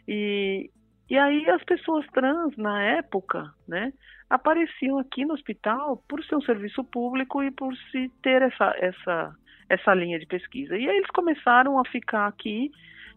E, 0.08 0.69
e 1.10 1.17
aí 1.17 1.49
as 1.49 1.63
pessoas 1.63 2.06
trans, 2.13 2.56
na 2.58 2.82
época, 2.84 3.52
né, 3.67 3.91
apareciam 4.30 4.99
aqui 4.99 5.26
no 5.26 5.34
hospital 5.34 6.04
por 6.08 6.23
ser 6.26 6.36
um 6.36 6.41
serviço 6.41 6.84
público 6.84 7.41
e 7.41 7.49
por 7.49 7.76
se 7.91 8.10
ter 8.21 8.41
essa, 8.43 8.76
essa, 8.78 9.36
essa 9.67 9.93
linha 9.95 10.19
de 10.19 10.28
pesquisa. 10.28 10.78
E 10.78 10.88
aí 10.88 10.97
eles 10.97 11.10
começaram 11.10 11.80
a 11.80 11.86
ficar 11.86 12.28
aqui 12.28 12.69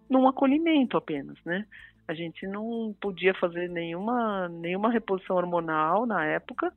num 0.08 0.26
acolhimento 0.26 0.96
apenas, 0.96 1.36
né? 1.44 1.66
A 2.08 2.14
gente 2.14 2.46
não 2.46 2.94
podia 3.00 3.34
fazer 3.34 3.68
nenhuma, 3.68 4.48
nenhuma 4.48 4.90
reposição 4.90 5.36
hormonal 5.36 6.06
na 6.06 6.24
época 6.24 6.72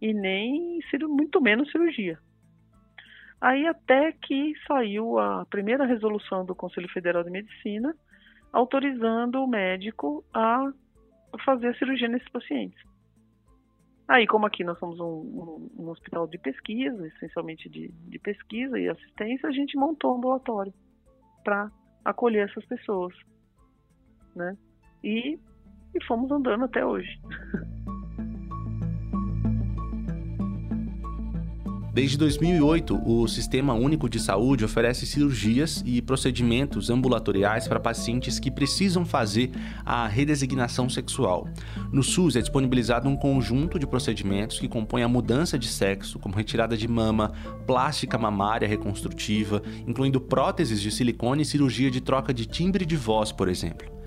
e 0.00 0.14
nem 0.14 0.80
muito 1.08 1.40
menos 1.40 1.70
cirurgia. 1.70 2.18
Aí 3.40 3.66
até 3.66 4.12
que 4.12 4.54
saiu 4.66 5.18
a 5.18 5.46
primeira 5.46 5.86
resolução 5.86 6.44
do 6.44 6.54
Conselho 6.54 6.88
Federal 6.90 7.22
de 7.22 7.30
Medicina 7.30 7.94
autorizando 8.52 9.42
o 9.42 9.46
médico 9.46 10.24
a 10.34 10.72
fazer 11.44 11.68
a 11.68 11.74
cirurgia 11.74 12.08
nesses 12.08 12.28
pacientes. 12.28 12.78
Aí, 14.08 14.26
como 14.26 14.44
aqui 14.44 14.64
nós 14.64 14.76
somos 14.80 14.98
um, 14.98 15.70
um, 15.78 15.88
hospital 15.88 16.26
de 16.26 16.36
pesquisa, 16.36 17.06
essencialmente 17.06 17.68
de, 17.68 17.88
de, 17.88 18.18
pesquisa 18.18 18.76
e 18.76 18.88
assistência, 18.88 19.48
a 19.48 19.52
gente 19.52 19.76
montou 19.76 20.12
um 20.12 20.16
ambulatório 20.16 20.74
para 21.44 21.70
acolher 22.04 22.48
essas 22.48 22.64
pessoas, 22.64 23.14
né? 24.34 24.56
E, 25.02 25.38
e 25.94 26.04
fomos 26.06 26.30
andando 26.30 26.64
até 26.64 26.84
hoje. 26.84 27.18
Desde 31.92 32.16
2008, 32.18 33.02
o 33.04 33.26
Sistema 33.26 33.74
Único 33.74 34.08
de 34.08 34.20
Saúde 34.20 34.64
oferece 34.64 35.04
cirurgias 35.04 35.82
e 35.84 36.00
procedimentos 36.00 36.88
ambulatoriais 36.88 37.66
para 37.66 37.80
pacientes 37.80 38.38
que 38.38 38.48
precisam 38.48 39.04
fazer 39.04 39.50
a 39.84 40.06
redesignação 40.06 40.88
sexual. 40.88 41.48
No 41.92 42.04
SUS 42.04 42.36
é 42.36 42.40
disponibilizado 42.40 43.08
um 43.08 43.16
conjunto 43.16 43.76
de 43.76 43.88
procedimentos 43.88 44.60
que 44.60 44.68
compõem 44.68 45.02
a 45.02 45.08
mudança 45.08 45.58
de 45.58 45.66
sexo, 45.66 46.20
como 46.20 46.36
retirada 46.36 46.76
de 46.76 46.86
mama, 46.86 47.32
plástica 47.66 48.16
mamária 48.16 48.68
reconstrutiva, 48.68 49.60
incluindo 49.84 50.20
próteses 50.20 50.80
de 50.80 50.92
silicone 50.92 51.42
e 51.42 51.44
cirurgia 51.44 51.90
de 51.90 52.00
troca 52.00 52.32
de 52.32 52.46
timbre 52.46 52.86
de 52.86 52.96
voz, 52.96 53.32
por 53.32 53.48
exemplo. 53.48 53.99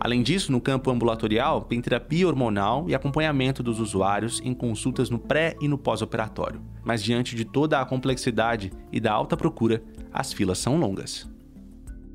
Além 0.00 0.22
disso, 0.22 0.52
no 0.52 0.60
campo 0.60 0.90
ambulatorial, 0.90 1.62
tem 1.62 1.80
terapia 1.80 2.26
hormonal 2.26 2.88
e 2.88 2.94
acompanhamento 2.94 3.62
dos 3.62 3.80
usuários 3.80 4.40
em 4.44 4.54
consultas 4.54 5.10
no 5.10 5.18
pré 5.18 5.56
e 5.60 5.66
no 5.66 5.76
pós-operatório. 5.76 6.60
Mas 6.84 7.02
diante 7.02 7.34
de 7.34 7.44
toda 7.44 7.80
a 7.80 7.84
complexidade 7.84 8.70
e 8.92 9.00
da 9.00 9.12
alta 9.12 9.36
procura, 9.36 9.82
as 10.12 10.32
filas 10.32 10.58
são 10.58 10.78
longas. 10.78 11.28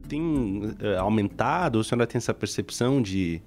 Tem 0.07 0.21
uh, 0.21 0.99
aumentado? 0.99 1.79
A 1.79 1.83
senhora 1.83 2.07
tem 2.07 2.17
essa 2.17 2.33
percepção 2.33 3.01
de. 3.01 3.41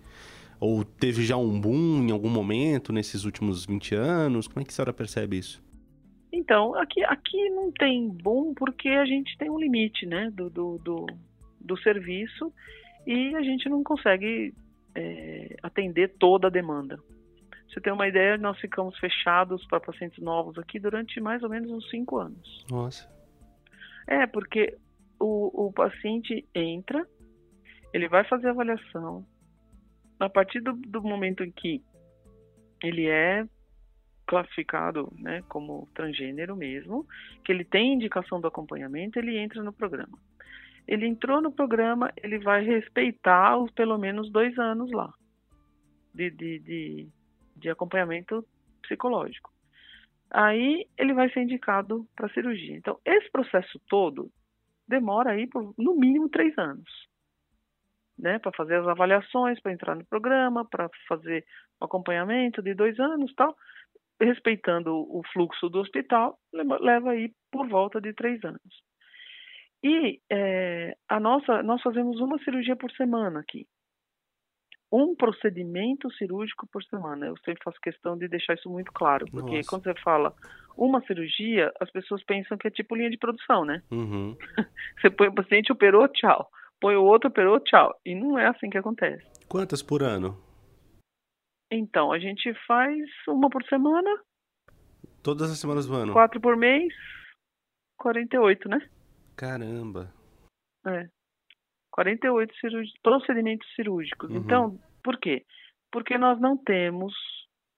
Ou 0.61 0.85
teve 0.85 1.25
já 1.25 1.37
um 1.37 1.59
boom 1.59 2.07
em 2.07 2.11
algum 2.11 2.31
momento 2.31 2.93
nesses 2.93 3.25
últimos 3.25 3.65
20 3.65 3.95
anos? 3.95 4.47
Como 4.49 4.61
é 4.61 4.65
que 4.65 4.71
a 4.71 4.75
senhora 4.75 4.93
percebe 4.93 5.39
isso? 5.39 5.63
Então, 6.33 6.75
aqui, 6.75 7.03
aqui 7.05 7.49
não 7.51 7.71
tem 7.73 8.09
boom 8.09 8.53
porque 8.55 8.89
a 8.89 9.07
gente 9.07 9.37
tem 9.39 9.51
um 9.51 9.59
limite 9.59 10.05
né, 10.07 10.31
do, 10.33 10.51
do, 10.51 10.79
do, 10.79 11.07
do 11.61 11.79
serviço 11.79 12.53
e 13.07 13.35
a 13.37 13.43
gente 13.43 13.69
não 13.69 13.85
consegue 13.85 14.53
é, 14.95 15.57
atender 15.63 16.15
toda 16.19 16.49
a 16.49 16.51
demanda. 16.51 16.99
você 17.69 17.81
tem 17.81 17.93
uma 17.93 18.09
ideia, 18.09 18.37
nós 18.37 18.59
ficamos 18.59 18.99
fechados 18.99 19.65
para 19.67 19.79
pacientes 19.79 20.23
novos 20.23 20.59
aqui 20.59 20.81
durante 20.81 21.21
mais 21.21 21.43
ou 21.43 21.49
menos 21.49 21.71
uns 21.71 21.89
cinco 21.89 22.19
anos. 22.19 22.65
Nossa. 22.69 23.09
É, 24.07 24.27
porque 24.27 24.77
o, 25.21 25.67
o 25.67 25.73
paciente 25.73 26.45
entra, 26.55 27.07
ele 27.93 28.09
vai 28.09 28.25
fazer 28.25 28.49
a 28.49 28.51
avaliação, 28.51 29.25
a 30.19 30.29
partir 30.29 30.61
do, 30.61 30.73
do 30.73 31.03
momento 31.03 31.45
em 31.45 31.51
que 31.51 31.83
ele 32.83 33.07
é 33.07 33.47
classificado 34.27 35.13
né, 35.19 35.43
como 35.49 35.89
transgênero 35.95 36.57
mesmo, 36.57 37.07
que 37.45 37.53
ele 37.53 37.65
tem 37.65 37.95
indicação 37.95 38.41
do 38.41 38.49
acompanhamento, 38.49 39.19
ele 39.19 39.39
entra 39.39 39.63
no 39.63 39.73
programa 39.73 40.19
ele 40.87 41.07
entrou 41.07 41.41
no 41.43 41.53
programa, 41.53 42.13
ele 42.23 42.39
vai 42.39 42.65
respeitar 42.65 43.57
os 43.59 43.71
pelo 43.73 43.99
menos 43.99 44.31
dois 44.31 44.57
anos 44.59 44.91
lá 44.93 45.13
de, 46.17 46.31
de, 46.31 46.59
de, 46.61 47.09
de 47.57 47.71
acompanhamento 47.71 48.45
psicológico. 48.83 49.53
Aí 50.31 50.87
ele 50.97 51.13
vai 51.13 51.31
ser 51.31 51.43
indicado 51.43 52.07
para 52.17 52.33
cirurgia. 52.33 52.77
Então, 52.77 52.99
esse 53.05 53.31
processo 53.31 53.81
todo 53.89 54.31
demora 54.89 55.33
aí 55.33 55.47
por 55.47 55.75
no 55.77 55.95
mínimo 55.95 56.29
três 56.29 56.57
anos. 56.59 56.91
Né, 58.19 58.39
para 58.39 58.51
fazer 58.53 58.77
as 58.77 58.89
avaliações, 58.89 59.61
para 59.61 59.75
entrar 59.75 59.95
no 59.95 60.07
programa, 60.07 60.65
para 60.65 60.89
fazer 61.07 61.45
o 61.79 61.85
acompanhamento 61.85 62.63
de 62.63 62.73
dois 62.73 62.99
anos 62.99 63.31
tal, 63.35 63.55
respeitando 64.19 64.91
o 64.91 65.21
fluxo 65.35 65.69
do 65.69 65.81
hospital, 65.81 66.39
leva 66.81 67.11
aí 67.11 67.31
por 67.53 67.69
volta 67.69 68.01
de 68.01 68.15
três 68.15 68.43
anos. 68.43 68.83
E 69.83 70.21
é, 70.31 70.97
a 71.09 71.21
nossa, 71.21 71.63
nós 71.63 71.81
fazemos 71.83 72.21
uma 72.21 72.39
cirurgia 72.39 72.77
por 72.77 72.91
semana 72.93 73.41
aqui. 73.41 73.67
Um 74.91 75.15
procedimento 75.15 76.11
cirúrgico 76.13 76.67
por 76.69 76.83
semana. 76.85 77.27
Eu 77.27 77.37
sempre 77.45 77.63
faço 77.63 77.81
questão 77.81 78.17
de 78.17 78.29
deixar 78.29 78.55
isso 78.55 78.71
muito 78.71 78.93
claro, 78.93 79.27
porque 79.31 79.57
Nossa. 79.57 79.69
quando 79.69 79.85
você 79.85 79.95
fala 80.01 80.35
uma 80.77 81.01
cirurgia, 81.03 81.73
as 81.81 81.91
pessoas 81.91 82.23
pensam 82.25 82.57
que 82.57 82.69
é 82.69 82.71
tipo 82.71 82.95
linha 82.95 83.11
de 83.11 83.19
produção, 83.19 83.65
né? 83.65 83.83
Uhum. 83.91 84.37
você 85.01 85.11
põe 85.11 85.29
o 85.29 85.35
paciente, 85.35 85.73
operou, 85.73 86.07
tchau. 86.09 86.49
Põe 86.81 86.95
o 86.97 87.05
outro, 87.05 87.29
operou, 87.29 87.59
tchau. 87.61 87.99
E 88.05 88.15
não 88.15 88.39
é 88.39 88.47
assim 88.47 88.69
que 88.69 88.79
acontece. 88.79 89.25
Quantas 89.49 89.83
por 89.83 90.03
ano? 90.03 90.39
Então, 91.71 92.13
a 92.13 92.19
gente 92.19 92.53
faz 92.67 92.97
uma 93.27 93.49
por 93.49 93.65
semana. 93.65 94.11
Todas 95.23 95.51
as 95.51 95.59
semanas 95.59 95.87
do 95.87 95.95
ano? 95.95 96.13
Quatro 96.13 96.41
por 96.41 96.57
mês, 96.57 96.93
48, 97.97 98.69
né? 98.69 98.89
Caramba. 99.37 100.13
É. 100.87 101.09
48 101.91 102.55
procedimentos 103.03 103.67
cirúrgicos. 103.75 104.31
Uhum. 104.31 104.37
Então, 104.37 104.81
por 105.03 105.19
quê? 105.19 105.45
Porque 105.91 106.19
nós 106.19 106.41
não 106.41 106.57
temos 106.57 107.15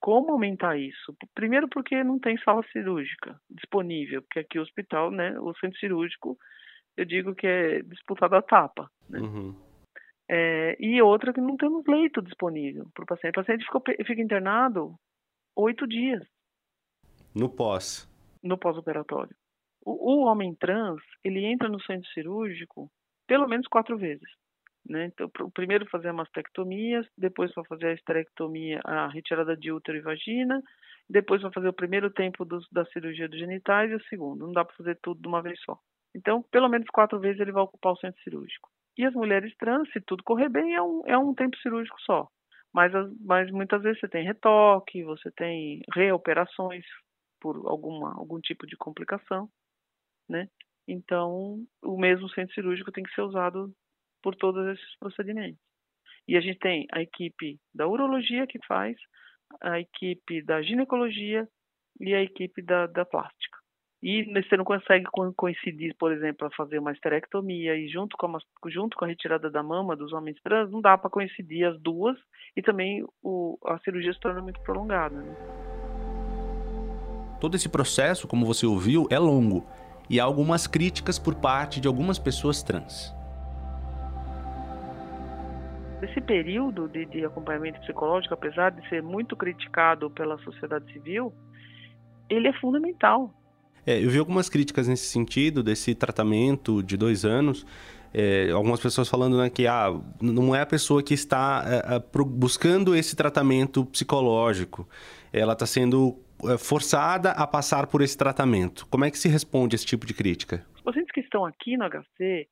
como 0.00 0.32
aumentar 0.32 0.76
isso. 0.78 1.16
Primeiro 1.34 1.68
porque 1.68 2.02
não 2.02 2.18
tem 2.18 2.38
sala 2.38 2.62
cirúrgica 2.72 3.40
disponível, 3.50 4.22
porque 4.22 4.40
aqui 4.40 4.58
o 4.58 4.62
hospital, 4.62 5.10
né, 5.10 5.38
o 5.38 5.54
centro 5.54 5.78
cirúrgico, 5.78 6.38
eu 6.96 7.04
digo 7.04 7.34
que 7.34 7.46
é 7.46 7.82
disputado 7.82 8.34
a 8.34 8.42
tapa, 8.42 8.90
né? 9.08 9.20
Uhum. 9.20 9.54
É, 10.30 10.76
e 10.78 11.00
outra 11.00 11.32
que 11.32 11.40
não 11.40 11.56
temos 11.56 11.84
leito 11.86 12.20
disponível 12.20 12.86
para 12.92 13.04
o 13.04 13.06
paciente. 13.06 13.38
O 13.38 13.42
paciente 13.42 13.64
ficou, 13.64 13.82
fica 14.04 14.20
internado 14.20 14.94
oito 15.56 15.86
dias. 15.86 16.26
No 17.34 17.48
pós. 17.48 18.06
No 18.42 18.58
pós-operatório. 18.58 19.34
O, 19.88 20.16
o, 20.16 20.24
homem 20.26 20.54
trans, 20.54 21.00
ele 21.24 21.46
entra 21.46 21.66
no 21.66 21.80
centro 21.80 22.06
cirúrgico 22.10 22.90
pelo 23.26 23.48
menos 23.48 23.66
quatro 23.66 23.96
vezes. 23.96 24.28
Né? 24.86 25.06
Então, 25.06 25.30
primeiro 25.54 25.88
fazer 25.88 26.08
a 26.08 26.12
mastectomia, 26.12 27.00
depois 27.16 27.50
vai 27.54 27.64
fazer 27.64 27.86
a 27.86 27.94
esterectomia, 27.94 28.82
a 28.84 29.08
retirada 29.08 29.56
de 29.56 29.72
útero 29.72 29.96
e 29.96 30.02
vagina, 30.02 30.62
depois 31.08 31.40
vai 31.40 31.50
fazer 31.50 31.68
o 31.68 31.72
primeiro 31.72 32.10
tempo 32.10 32.44
da 32.44 32.84
cirurgia 32.92 33.30
dos 33.30 33.38
genitais 33.38 33.90
e 33.90 33.94
o 33.94 34.04
segundo. 34.10 34.44
Não 34.44 34.52
dá 34.52 34.62
para 34.62 34.76
fazer 34.76 34.98
tudo 35.02 35.22
de 35.22 35.28
uma 35.28 35.40
vez 35.40 35.58
só. 35.62 35.78
Então, 36.14 36.42
pelo 36.50 36.68
menos 36.68 36.86
quatro 36.92 37.18
vezes 37.18 37.40
ele 37.40 37.52
vai 37.52 37.62
ocupar 37.62 37.94
o 37.94 37.98
centro 37.98 38.20
cirúrgico. 38.22 38.68
E 38.98 39.06
as 39.06 39.14
mulheres 39.14 39.56
trans, 39.56 39.90
se 39.90 40.02
tudo 40.02 40.22
correr 40.22 40.50
bem, 40.50 40.74
é 40.74 40.82
um, 40.82 41.02
é 41.06 41.16
um 41.16 41.34
tempo 41.34 41.56
cirúrgico 41.58 41.96
só. 42.02 42.28
Mas, 42.74 42.92
mas 43.24 43.50
muitas 43.50 43.82
vezes 43.82 44.00
você 44.00 44.08
tem 44.08 44.26
retoque, 44.26 45.02
você 45.02 45.30
tem 45.30 45.80
reoperações 45.94 46.84
por 47.40 47.56
alguma, 47.66 48.14
algum 48.18 48.38
tipo 48.38 48.66
de 48.66 48.76
complicação 48.76 49.48
né? 50.28 50.48
Então, 50.86 51.64
o 51.82 51.98
mesmo 51.98 52.28
centro 52.30 52.54
cirúrgico 52.54 52.92
tem 52.92 53.04
que 53.04 53.14
ser 53.14 53.22
usado 53.22 53.72
por 54.22 54.34
todos 54.34 54.66
esses 54.66 54.98
procedimentos. 54.98 55.60
E 56.26 56.36
a 56.36 56.40
gente 56.40 56.58
tem 56.58 56.86
a 56.92 57.00
equipe 57.00 57.58
da 57.74 57.86
urologia 57.86 58.46
que 58.46 58.58
faz, 58.66 58.96
a 59.62 59.80
equipe 59.80 60.42
da 60.42 60.62
ginecologia 60.62 61.48
e 62.00 62.14
a 62.14 62.22
equipe 62.22 62.62
da, 62.62 62.86
da 62.86 63.04
plástica. 63.04 63.58
E 64.02 64.24
você 64.32 64.56
não 64.56 64.64
consegue 64.64 65.06
coincidir, 65.36 65.94
por 65.98 66.12
exemplo, 66.12 66.46
a 66.46 66.50
fazer 66.52 66.78
uma 66.78 66.92
esterectomia 66.92 67.74
e 67.76 67.88
junto 67.88 68.16
com 68.16 68.36
a, 68.36 68.40
junto 68.68 68.96
com 68.96 69.04
a 69.04 69.08
retirada 69.08 69.50
da 69.50 69.62
mama 69.62 69.96
dos 69.96 70.12
homens 70.12 70.40
trans, 70.40 70.70
não 70.70 70.80
dá 70.80 70.96
para 70.96 71.10
coincidir 71.10 71.66
as 71.66 71.80
duas 71.80 72.16
e 72.56 72.62
também 72.62 73.04
o, 73.22 73.58
a 73.64 73.78
cirurgia 73.80 74.12
se 74.12 74.20
torna 74.20 74.40
muito 74.40 74.60
prolongada. 74.60 75.16
Né? 75.16 75.34
Todo 77.40 77.56
esse 77.56 77.68
processo, 77.68 78.28
como 78.28 78.46
você 78.46 78.66
ouviu, 78.66 79.08
é 79.10 79.18
longo 79.18 79.66
e 80.08 80.18
há 80.18 80.24
algumas 80.24 80.66
críticas 80.66 81.18
por 81.18 81.34
parte 81.34 81.80
de 81.80 81.88
algumas 81.88 82.18
pessoas 82.18 82.62
trans. 82.62 83.14
Esse 86.02 86.20
período 86.20 86.88
de, 86.88 87.04
de, 87.06 87.24
acompanhamento 87.24 87.80
psicológico, 87.80 88.32
apesar 88.32 88.70
de 88.70 88.88
ser 88.88 89.02
muito 89.02 89.36
criticado 89.36 90.08
pela 90.10 90.38
sociedade 90.38 90.90
civil, 90.92 91.32
ele 92.30 92.46
é 92.46 92.52
fundamental. 92.60 93.34
É, 93.84 94.02
eu 94.02 94.08
vi 94.08 94.18
algumas 94.18 94.48
críticas 94.48 94.86
nesse 94.86 95.06
sentido, 95.06 95.62
desse 95.62 95.94
tratamento 95.94 96.82
de 96.82 96.96
dois 96.96 97.24
anos. 97.24 97.66
É, 98.14 98.50
algumas 98.50 98.80
pessoas 98.80 99.08
falando 99.08 99.38
né, 99.38 99.50
que 99.50 99.66
ah, 99.66 99.98
não 100.20 100.54
é 100.54 100.60
a 100.60 100.66
pessoa 100.66 101.02
que 101.02 101.14
está 101.14 101.64
é, 101.66 101.96
é 101.96 102.02
buscando 102.24 102.94
esse 102.94 103.16
tratamento 103.16 103.84
psicológico. 103.86 104.88
Ela 105.32 105.52
está 105.52 105.66
sendo 105.66 106.16
forçada 106.58 107.32
a 107.32 107.46
passar 107.46 107.86
por 107.86 108.00
esse 108.00 108.16
tratamento. 108.16 108.86
Como 108.88 109.04
é 109.04 109.10
que 109.10 109.18
se 109.18 109.28
responde 109.28 109.74
a 109.74 109.76
esse 109.76 109.86
tipo 109.86 110.06
de 110.06 110.14
crítica? 110.14 110.64
Os 110.74 110.82
pacientes 110.82 111.12
que 111.12 111.20
estão 111.20 111.44
aqui 111.44 111.76
no 111.76 111.88
HC, 111.88 112.48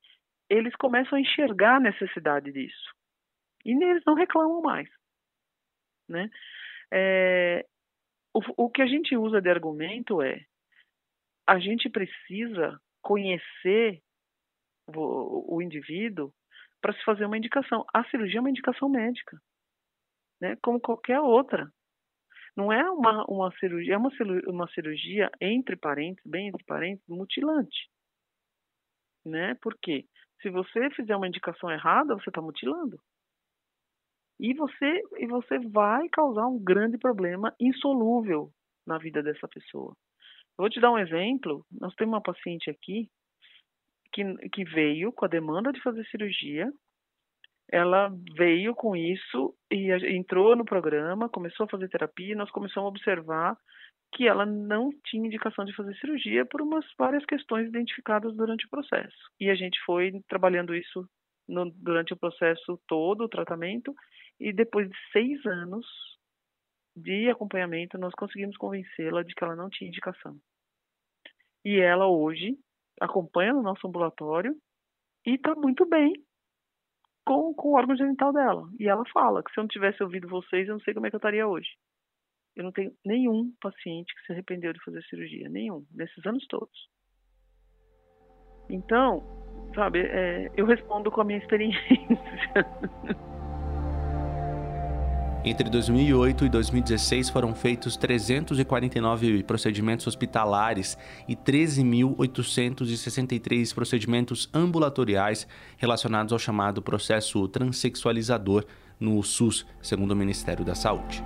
eles 0.51 0.75
começam 0.77 1.17
a 1.17 1.21
enxergar 1.21 1.77
a 1.77 1.81
necessidade 1.81 2.53
disso. 2.53 2.95
E 3.65 3.73
eles 3.73 4.03
não 4.07 4.15
reclamam 4.15 4.61
mais. 4.61 4.89
Né? 6.09 6.31
É, 6.93 7.67
o, 8.33 8.65
o 8.65 8.71
que 8.71 8.83
a 8.83 8.87
gente 8.87 9.17
usa 9.17 9.41
de 9.41 9.51
argumento 9.51 10.23
é 10.23 10.45
a 11.47 11.59
gente 11.59 11.89
precisa 11.89 12.81
conhecer 13.03 14.03
o, 14.95 15.57
o 15.57 15.63
indivíduo 15.63 16.33
para 16.81 16.93
se 16.93 17.05
fazer 17.05 17.25
uma 17.25 17.39
indicação. 17.39 17.85
A 17.93 18.05
cirurgia 18.11 18.39
é 18.39 18.41
uma 18.41 18.51
indicação 18.51 18.89
médica, 18.89 19.37
né? 20.41 20.57
como 20.63 20.81
qualquer 20.81 21.21
outra. 21.21 21.71
Não 22.57 22.73
é 22.73 22.91
uma, 22.91 23.25
uma 23.27 23.53
cirurgia, 23.59 23.95
é 23.95 23.99
uma, 23.99 24.11
uma 24.47 24.69
cirurgia, 24.69 25.31
entre 25.41 25.77
parênteses, 25.77 26.25
bem 26.25 26.49
entre 26.49 26.65
parênteses, 26.65 27.07
mutilante. 27.07 27.91
Né? 29.25 29.55
Por 29.57 29.77
quê? 29.79 30.07
Se 30.41 30.49
você 30.49 30.91
fizer 30.91 31.15
uma 31.15 31.29
indicação 31.29 31.71
errada, 31.71 32.15
você 32.15 32.31
está 32.31 32.41
mutilando. 32.41 32.99
E 34.39 34.55
você, 34.55 35.03
e 35.19 35.27
você 35.27 35.59
vai 35.59 36.09
causar 36.09 36.47
um 36.47 36.59
grande 36.63 36.99
problema 36.99 37.55
insolúvel 37.61 38.51
na 38.87 38.99
vida 38.99 39.23
dessa 39.23 39.49
pessoa. 39.49 39.95
Eu 40.59 40.63
vou 40.63 40.71
te 40.71 40.81
dar 40.81 40.93
um 40.93 40.99
exemplo. 40.99 41.65
Nós 41.71 41.95
temos 41.95 42.15
uma 42.15 42.23
paciente 42.23 42.71
aqui 42.71 43.09
que, 44.13 44.49
que 44.49 44.65
veio 44.65 45.13
com 45.13 45.25
a 45.25 45.29
demanda 45.29 45.73
de 45.73 45.83
fazer 45.83 46.07
cirurgia 46.07 46.73
ela 47.71 48.13
veio 48.37 48.75
com 48.75 48.95
isso 48.95 49.55
e 49.71 49.91
entrou 50.17 50.55
no 50.55 50.65
programa, 50.65 51.29
começou 51.29 51.65
a 51.65 51.69
fazer 51.69 51.89
terapia 51.89 52.33
e 52.33 52.37
nós 52.37 52.51
começamos 52.51 52.87
a 52.87 52.91
observar 52.91 53.57
que 54.13 54.27
ela 54.27 54.47
não 54.47 54.91
tinha 55.05 55.27
indicação 55.27 55.65
de 55.65 55.75
fazer 55.75 55.95
cirurgia 55.97 56.47
por 56.47 56.63
umas 56.63 56.85
várias 56.97 57.25
questões 57.25 57.69
identificadas 57.69 58.35
durante 58.37 58.67
o 58.67 58.71
processo. 58.71 59.17
E 59.41 59.51
a 59.51 59.55
gente 59.55 59.79
foi 59.85 60.13
trabalhando 60.29 60.75
isso 60.75 61.09
no, 61.49 61.71
durante 61.71 62.13
o 62.13 62.17
processo 62.17 62.81
todo, 62.87 63.25
o 63.25 63.29
tratamento, 63.29 63.95
e 64.39 64.53
depois 64.53 64.89
de 64.89 64.97
seis 65.13 65.45
anos 65.45 65.87
de 66.97 67.29
acompanhamento, 67.29 67.99
nós 67.99 68.15
conseguimos 68.15 68.57
convencê-la 68.57 69.23
de 69.23 69.35
que 69.35 69.45
ela 69.45 69.57
não 69.57 69.69
tinha 69.69 69.89
indicação. 69.89 70.37
E 71.65 71.79
ela 71.79 72.07
hoje 72.07 72.57
acompanha 73.01 73.53
no 73.53 73.63
nosso 73.63 73.87
ambulatório 73.87 74.57
e 75.27 75.35
está 75.35 75.55
muito 75.55 75.85
bem 75.85 76.15
com, 77.27 77.53
com 77.53 77.71
o 77.71 77.77
órgão 77.77 77.97
genital 77.97 78.33
dela. 78.33 78.69
E 78.79 78.89
ela 78.89 79.05
fala 79.13 79.43
que 79.43 79.53
se 79.53 79.59
eu 79.59 79.63
não 79.63 79.69
tivesse 79.69 80.03
ouvido 80.03 80.29
vocês, 80.29 80.67
eu 80.69 80.75
não 80.75 80.81
sei 80.81 80.95
como 80.95 81.07
é 81.07 81.11
que 81.11 81.17
eu 81.17 81.19
estaria 81.19 81.47
hoje. 81.47 81.69
Eu 82.55 82.65
não 82.65 82.73
tenho 82.73 82.93
nenhum 83.05 83.53
paciente 83.61 84.15
que 84.15 84.27
se 84.27 84.33
arrependeu 84.33 84.73
de 84.73 84.83
fazer 84.83 85.03
cirurgia, 85.05 85.49
nenhum, 85.49 85.85
nesses 85.93 86.25
anos 86.25 86.47
todos. 86.47 86.89
Então, 88.71 89.23
sabe, 89.75 90.01
é, 90.01 90.51
eu 90.57 90.65
respondo 90.65 91.11
com 91.11 91.21
a 91.21 91.25
minha 91.25 91.39
experiência. 91.39 91.81
Entre 95.49 95.71
2008 95.71 96.45
e 96.45 96.49
2016 96.49 97.31
foram 97.31 97.55
feitos 97.55 97.97
349 97.97 99.45
procedimentos 99.45 100.09
hospitalares 100.09 100.99
e 101.29 101.37
13.863 101.37 103.73
procedimentos 103.73 104.51
ambulatoriais 104.53 105.47
relacionados 105.77 106.33
ao 106.33 106.39
chamado 106.41 106.83
processo 106.83 107.47
transexualizador 107.47 108.65
no 108.99 109.23
SUS, 109.23 109.65
segundo 109.81 110.11
o 110.11 110.17
Ministério 110.17 110.65
da 110.65 110.75
Saúde. 110.75 111.23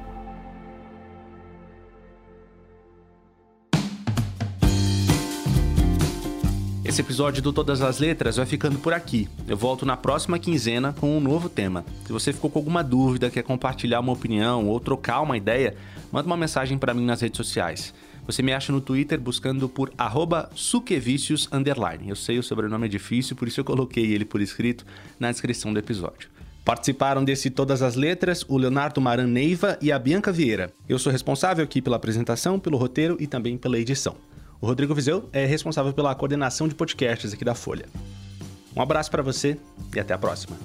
Esse 6.90 7.02
episódio 7.02 7.40
do 7.40 7.52
Todas 7.52 7.82
as 7.82 8.00
Letras 8.00 8.34
vai 8.34 8.44
ficando 8.44 8.76
por 8.76 8.92
aqui. 8.92 9.28
Eu 9.46 9.56
volto 9.56 9.86
na 9.86 9.96
próxima 9.96 10.40
quinzena 10.40 10.92
com 10.92 11.16
um 11.16 11.20
novo 11.20 11.48
tema. 11.48 11.84
Se 12.04 12.12
você 12.12 12.32
ficou 12.32 12.50
com 12.50 12.58
alguma 12.58 12.82
dúvida, 12.82 13.30
quer 13.30 13.44
compartilhar 13.44 14.00
uma 14.00 14.12
opinião 14.12 14.66
ou 14.66 14.80
trocar 14.80 15.20
uma 15.20 15.36
ideia, 15.36 15.76
manda 16.10 16.26
uma 16.26 16.36
mensagem 16.36 16.76
para 16.76 16.92
mim 16.92 17.06
nas 17.06 17.20
redes 17.20 17.36
sociais. 17.36 17.94
Você 18.26 18.42
me 18.42 18.52
acha 18.52 18.72
no 18.72 18.80
Twitter 18.80 19.20
buscando 19.20 19.68
por 19.68 19.92
suquevicius 20.56 21.48
Eu 22.08 22.16
sei 22.16 22.40
o 22.40 22.42
sobrenome 22.42 22.86
é 22.86 22.88
difícil, 22.88 23.36
por 23.36 23.46
isso 23.46 23.60
eu 23.60 23.64
coloquei 23.64 24.12
ele 24.12 24.24
por 24.24 24.40
escrito 24.40 24.84
na 25.20 25.30
descrição 25.30 25.72
do 25.72 25.78
episódio. 25.78 26.28
Participaram 26.64 27.24
desse 27.24 27.50
Todas 27.50 27.82
as 27.82 27.94
Letras 27.94 28.44
o 28.48 28.58
Leonardo 28.58 29.00
Maran 29.00 29.28
Neiva 29.28 29.78
e 29.80 29.92
a 29.92 29.98
Bianca 29.98 30.32
Vieira. 30.32 30.72
Eu 30.88 30.98
sou 30.98 31.12
responsável 31.12 31.62
aqui 31.62 31.80
pela 31.80 31.94
apresentação, 31.94 32.58
pelo 32.58 32.76
roteiro 32.76 33.16
e 33.20 33.28
também 33.28 33.56
pela 33.56 33.78
edição. 33.78 34.16
O 34.60 34.66
Rodrigo 34.66 34.94
Vizeu 34.94 35.28
é 35.32 35.46
responsável 35.46 35.92
pela 35.92 36.14
coordenação 36.14 36.68
de 36.68 36.74
podcasts 36.74 37.32
aqui 37.32 37.44
da 37.44 37.54
Folha. 37.54 37.86
Um 38.76 38.82
abraço 38.82 39.10
para 39.10 39.22
você 39.22 39.56
e 39.94 39.98
até 39.98 40.12
a 40.12 40.18
próxima. 40.18 40.56